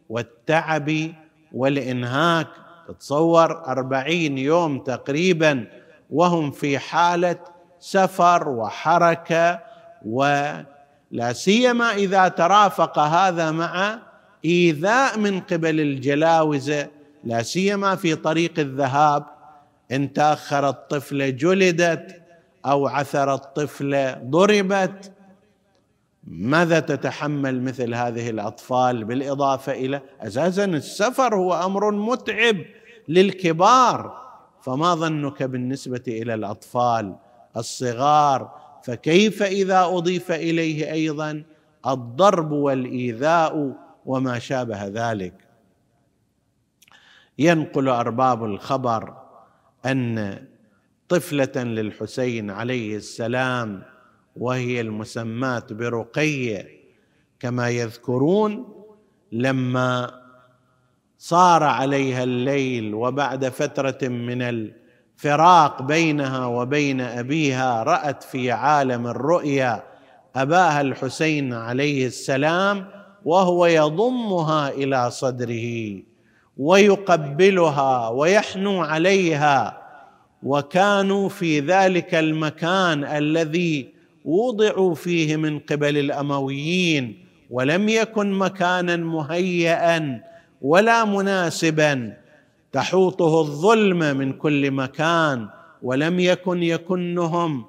والتعب 0.08 1.12
والإنهاك. 1.52 2.48
تتصور 2.88 3.66
أربعين 3.66 4.38
يوم 4.38 4.78
تقريبا 4.78 5.66
وهم 6.10 6.50
في 6.50 6.78
حالة 6.78 7.38
سفر 7.80 8.48
وحركة 8.48 9.60
ولا 10.06 11.32
سيما 11.32 11.92
إذا 11.92 12.28
ترافق 12.28 12.98
هذا 12.98 13.50
مع 13.50 13.98
إيذاء 14.44 15.18
من 15.18 15.40
قبل 15.40 15.80
الجلاوزة 15.80 16.88
لا 17.24 17.42
سيما 17.42 17.96
في 17.96 18.14
طريق 18.14 18.58
الذهاب. 18.58 19.24
إن 19.92 20.12
تأخر 20.12 20.68
الطفلة 20.68 21.28
جلدت 21.28 22.22
أو 22.66 22.86
عثر 22.86 23.34
الطفلة 23.34 24.20
ضربت 24.24 25.12
ماذا 26.26 26.80
تتحمل 26.80 27.62
مثل 27.62 27.94
هذه 27.94 28.30
الأطفال 28.30 29.04
بالإضافة 29.04 29.72
إلى 29.72 30.00
أساسا 30.20 30.64
السفر 30.64 31.34
هو 31.36 31.54
أمر 31.54 31.90
متعب 31.90 32.56
للكبار. 33.08 34.26
فما 34.62 34.94
ظنك 34.94 35.42
بالنسبة 35.42 36.02
إلى 36.08 36.34
الأطفال 36.34 37.16
الصغار؟ 37.56 38.66
فكيف 38.84 39.42
إذا 39.42 39.84
أضيف 39.84 40.32
إليه 40.32 40.92
أيضا 40.92 41.42
الضرب 41.86 42.52
والإيذاء 42.52 43.76
وما 44.06 44.38
شابه 44.38 44.86
ذلك؟ 44.86 45.34
ينقل 47.38 47.88
أرباب 47.88 48.44
الخبر 48.44 49.16
أن 49.86 50.38
طفلة 51.08 51.62
للحسين 51.64 52.50
عليه 52.50 52.96
السلام 52.96 53.82
وهي 54.38 54.80
المسماه 54.80 55.62
برقيه 55.70 56.68
كما 57.40 57.68
يذكرون 57.68 58.68
لما 59.32 60.20
صار 61.18 61.62
عليها 61.62 62.22
الليل 62.22 62.94
وبعد 62.94 63.48
فترة 63.48 64.08
من 64.08 64.42
الفراق 64.42 65.82
بينها 65.82 66.46
وبين 66.46 67.00
أبيها 67.00 67.82
رأت 67.82 68.22
في 68.22 68.50
عالم 68.50 69.06
الرؤيا 69.06 69.82
أباها 70.36 70.80
الحسين 70.80 71.52
عليه 71.52 72.06
السلام 72.06 72.88
وهو 73.24 73.66
يضمها 73.66 74.68
إلى 74.68 75.10
صدره 75.10 75.96
ويقبلها 76.56 78.08
ويحنو 78.08 78.82
عليها 78.82 79.82
وكانوا 80.42 81.28
في 81.28 81.60
ذلك 81.60 82.14
المكان 82.14 83.04
الذي 83.04 83.95
وضعوا 84.26 84.94
فيه 84.94 85.36
من 85.36 85.58
قبل 85.58 85.98
الأمويين 85.98 87.24
ولم 87.50 87.88
يكن 87.88 88.32
مكانا 88.32 88.96
مهيئا 88.96 90.20
ولا 90.62 91.04
مناسبا. 91.04 92.16
تحوطه 92.72 93.40
الظلمه 93.40 94.12
من 94.12 94.32
كل 94.32 94.70
مكان 94.70 95.48
ولم 95.82 96.20
يكن 96.20 96.62
يكنهم 96.62 97.64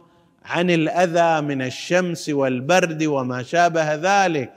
عن 0.46 0.70
الأذى 0.70 1.42
من 1.42 1.62
الشمس 1.62 2.30
والبرد 2.30 3.04
وما 3.04 3.44
شابه 3.44 3.96
ذلك. 3.96 4.54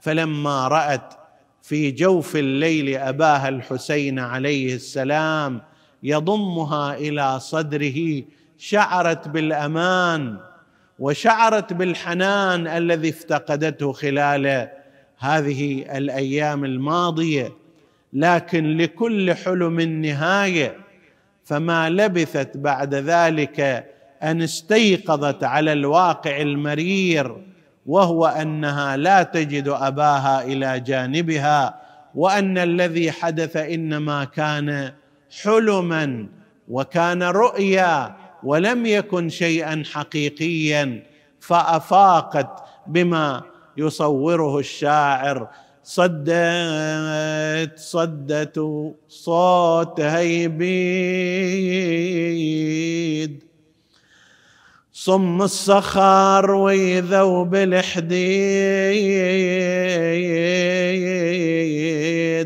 فلما 0.00 0.68
رأت 0.68 1.14
في 1.62 1.90
جوف 1.90 2.36
الليل 2.36 2.96
أباها 2.96 3.48
الحسين 3.48 4.18
عليه 4.18 4.74
السلام 4.74 5.62
يضمها 6.02 6.94
إلى 6.94 7.40
صدره 7.40 8.22
شعرت 8.58 9.28
بالأمان. 9.28 10.51
وشعرت 10.98 11.72
بالحنان 11.72 12.66
الذي 12.66 13.08
افتقدته 13.08 13.92
خلال 13.92 14.68
هذه 15.18 15.84
الأيام 15.98 16.64
الماضية. 16.64 17.52
لكن 18.12 18.76
لكل 18.76 19.34
حلم 19.34 19.80
نهايه 19.80 20.76
فما 21.44 21.90
لبثت 21.90 22.56
بعد 22.56 22.94
ذلك 22.94 23.86
أن 24.22 24.42
استيقظت 24.42 25.44
على 25.44 25.72
الواقع 25.72 26.40
المرير 26.40 27.36
وهو 27.86 28.26
أنها 28.26 28.96
لا 28.96 29.22
تجد 29.22 29.68
أباها 29.68 30.44
إلى 30.44 30.80
جانبها 30.80 31.80
وأن 32.14 32.58
الذي 32.58 33.12
حدث 33.12 33.56
إنما 33.56 34.24
كان 34.24 34.92
حلما 35.42 36.26
وكان 36.68 37.22
رؤيا 37.22 38.16
ولم 38.44 38.86
يكن 38.86 39.28
شيئا 39.28 39.82
حقيقيا 39.92 41.02
فأفاقت 41.40 42.64
بما 42.86 43.42
يصوره 43.76 44.58
الشاعر. 44.58 45.48
صدت 45.84 47.78
صدت 47.78 48.60
صوت 49.08 50.00
هيبيد. 50.00 50.62
صم 54.92 55.42
الصخر 55.42 56.50
ويذوب 56.50 57.54
الحديد. 57.54 58.92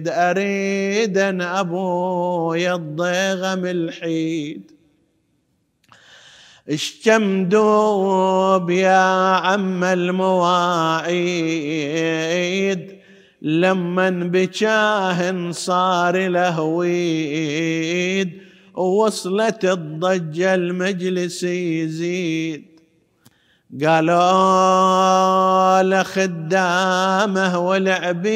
اريد 0.09 1.19
ان 1.19 1.43
أبوي 1.43 2.75
الضيغم 2.75 3.67
الحيد 3.67 4.76
اشتمدوب 6.69 8.71
يا 8.71 9.35
عم 9.35 9.85
المواعيد؟ 9.85 11.17
لمن 13.43 14.31
بجاه 14.31 15.51
صار 15.51 16.29
لهويد 16.29 18.33
ووصلت 18.75 19.65
الضجة 19.65 20.55
المجلس 20.55 21.43
يزيد. 21.43 22.65
قالوا 23.85 25.83
لخدامه 25.83 27.59
والعبيد 27.59 28.27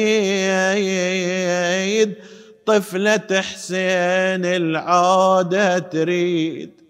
طفلة 2.65 3.27
حسين 3.31 4.45
العودة 4.45 5.79
تريد. 5.79 6.80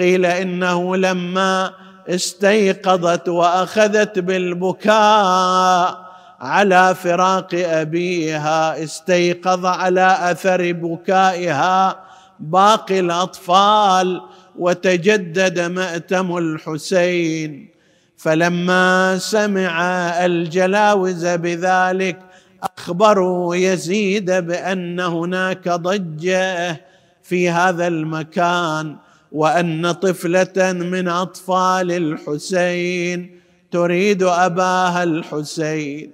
قيل 0.00 0.26
إنه 0.26 0.96
لما 0.96 1.72
استيقظت 2.08 3.28
وأخذت 3.28 4.18
بالبكاء 4.18 6.10
على 6.40 6.94
فراق 6.94 7.48
أبيها 7.54 8.84
استيقظ 8.84 9.66
على 9.66 10.18
أثر 10.20 10.72
بكائها 10.72 12.00
باقي 12.40 13.00
الأطفال 13.00 14.20
وتجدد 14.58 15.60
مأتم 15.60 16.36
الحسين. 16.36 17.70
فلما 18.16 19.18
سمع 19.18 19.82
الجلاوز 20.24 21.26
بذلك 21.26 22.18
أخبروا 22.78 23.56
يزيد 23.56 24.30
بأن 24.30 25.00
هناك 25.00 25.68
ضجة 25.68 26.80
في 27.22 27.50
هذا 27.50 27.86
المكان. 27.86 28.96
وأن 29.32 29.92
طفلة 29.92 30.72
من 30.72 31.08
أطفال 31.08 31.92
الحسين 31.92 33.40
تريد 33.70 34.22
أباها 34.22 35.02
الحسين. 35.02 36.10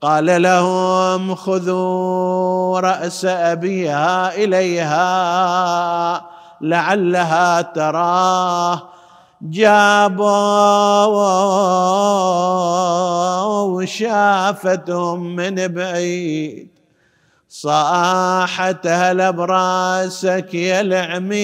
قال 0.00 0.42
لهم 0.42 1.34
خذوا 1.34 2.80
رأس 2.80 3.24
أبيها 3.24 4.34
إليها 4.34 6.26
لعلها 6.60 7.62
تراه. 7.62 8.82
جابوا 9.42 10.26
وشافتهم 13.54 15.36
من 15.36 15.68
بعيد. 15.68 16.75
صاحت 17.60 18.86
هلا 18.86 19.30
براسك 19.30 20.54
يا 20.54 20.80
العميد 20.80 21.36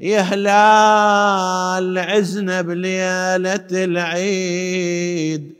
يا 0.00 0.20
هلال 0.20 1.98
عزنا 1.98 2.62
بليلة 2.62 3.66
العيد. 3.72 5.54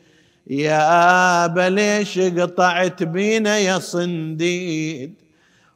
يا 0.51 1.45
ابا 1.45 1.68
ليش 1.68 2.18
قطعت 2.18 3.03
بينا 3.03 3.59
يا 3.59 3.78
صنديد؟ 3.78 5.14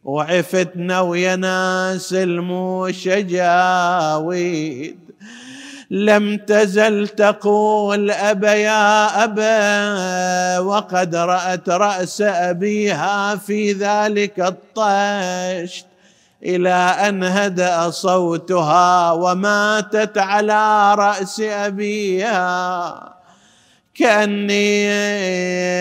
وعفتنا 0.05 1.01
ويا 1.01 1.37
ناس 1.37 2.15
الموشة 2.15 3.21
جاويد. 3.21 5.04
لم 5.91 6.37
تزل 6.37 7.09
تقول 7.09 8.11
أبا 8.11 8.53
يا 8.55 9.25
أبا 9.25 10.59
وقد 10.59 11.15
رأت 11.15 11.69
رأس 11.69 12.21
أبيها 12.21 13.37
في 13.37 13.73
ذلك 13.73 14.41
الطشت 14.41 15.87
إلى 16.43 16.75
أن 17.09 17.25
هدأ 17.25 17.91
صوتها 17.91 19.13
وماتت 19.13 20.19
على 20.19 20.95
رأس 20.95 21.41
أبيها 21.41 23.15
كأني 23.95 24.87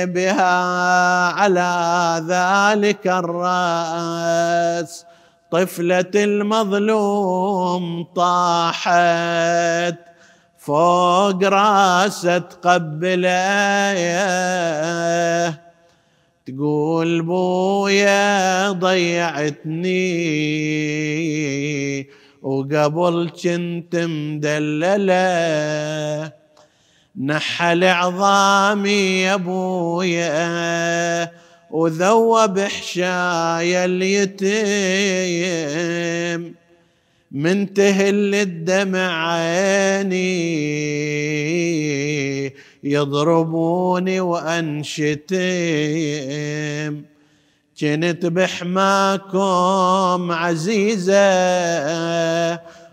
بها 0.06 0.64
على 1.32 2.24
ذلك 2.28 3.08
الرأس 3.08 5.06
طفلة 5.54 6.12
المظلوم 6.16 8.04
طاحت 8.16 9.96
فوق 10.58 11.44
راسه 11.44 12.38
تقبله 12.38 13.34
تقول 16.46 17.22
بويا 17.22 18.72
ضيعتني. 18.72 19.94
وقبل 22.42 23.30
كنت 23.44 23.96
مدلله. 23.96 25.24
نحل 27.26 27.84
عظامي 27.84 29.22
يا 29.22 29.34
ابويا 29.34 30.34
وذوب 31.74 32.60
حشايا 32.60 33.86
اليتيم 33.86 34.54
من 37.32 37.74
تهل 37.74 38.36
الدمع 38.36 39.34
عيني 39.34 40.54
يضربوني 42.84 44.20
وانشتم 44.20 45.34
كنت 47.80 48.26
بحماكم 48.26 49.42
عزيزة 50.32 51.14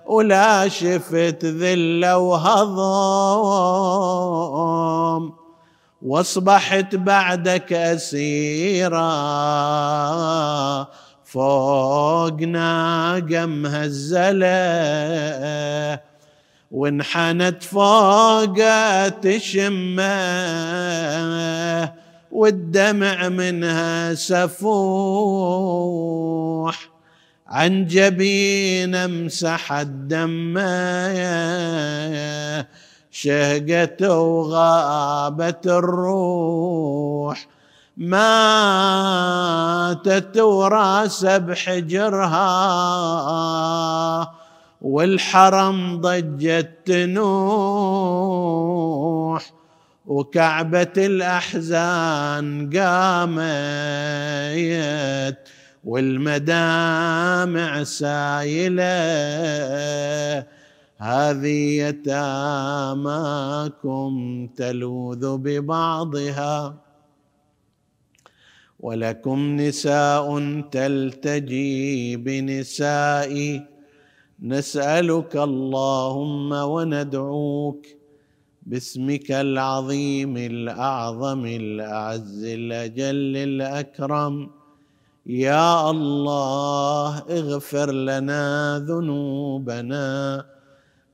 ولا 0.06 0.68
شفت 0.68 1.44
ذله 1.44 2.18
وهضم. 2.18 3.00
واصبحت 6.02 6.94
بعدك 6.94 7.72
أسيرا. 7.72 9.00
فوق 11.24 12.40
ناقه 12.40 13.46
مهزله 13.46 14.50
وانحنت 16.70 17.62
فوقه 17.62 19.08
تشمة. 19.08 20.00
والدمع 22.32 23.28
منها 23.28 24.14
سفوح. 24.14 25.30
عن 27.46 27.86
جبين 27.86 28.94
امسح 28.94 29.72
الدم. 29.72 30.58
شهقت 33.22 34.02
وغابت 34.02 35.66
الروح. 35.66 37.46
ماتت 37.96 38.36
وراس 40.36 41.24
بحجرها 41.24 42.40
والحرم 44.82 46.00
ضجت 46.00 46.70
تنوح. 46.84 47.20
وكعبة 50.06 50.92
الأحزان 50.96 52.70
قامت 52.76 53.40
والمدامع 55.84 57.84
سايلة. 57.84 58.90
هذه 61.00 61.88
يتاماكم 61.88 63.30
تلوذ 64.56 65.36
ببعضها 65.36 66.74
ولكم 68.80 69.56
نساء 69.56 70.26
تلتجي 70.60 72.16
بنسائي 72.16 73.66
نسألك 74.42 75.36
اللهم 75.36 76.52
وندعوك 76.52 77.86
باسمك 78.62 79.30
العظيم 79.30 80.36
الأعظم 80.36 81.46
الأعز 81.46 82.44
الأجل 82.44 83.36
الأكرم. 83.36 84.50
يا 85.26 85.90
الله 85.90 87.18
اغفر 87.18 87.90
لنا 87.92 88.44
ذنوبنا 88.88 90.06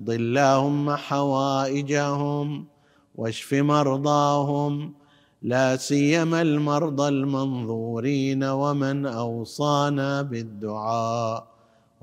اقض 0.00 0.10
اللهم 0.10 0.90
حوائجهم 0.90 2.66
واشف 3.14 3.54
مرضاهم 3.54 4.94
لا 5.42 5.76
سيما 5.76 6.42
المرضى 6.42 7.08
المنظورين 7.08 8.44
ومن 8.44 9.06
أوصانا 9.06 10.22
بالدعاء. 10.22 11.46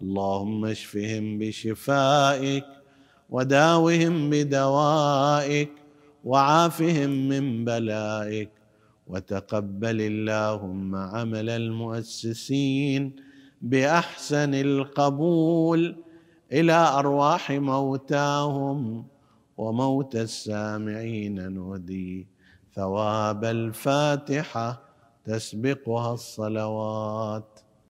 اللهم 0.02 0.66
اشفهم 0.66 1.38
بشفائك 1.40 2.66
وداوهم 3.30 4.30
بدوائك 4.30 5.72
وعافهم 6.24 7.10
من 7.30 7.66
بلائك. 7.66 8.50
وتقبل 9.08 10.02
اللهم 10.02 10.96
عمل 10.96 11.50
المؤسسين 11.50 13.16
بأحسن 13.62 14.54
القبول 14.54 16.07
إلى 16.52 16.74
أرواح 16.74 17.52
موتاهم 17.52 19.08
وموت 19.58 20.16
السامعين 20.16 21.54
نودي 21.54 22.28
ثواب 22.76 23.46
الفاتحة 23.46 24.82
تسبقها 25.26 26.14
الصلوات. 26.14 27.57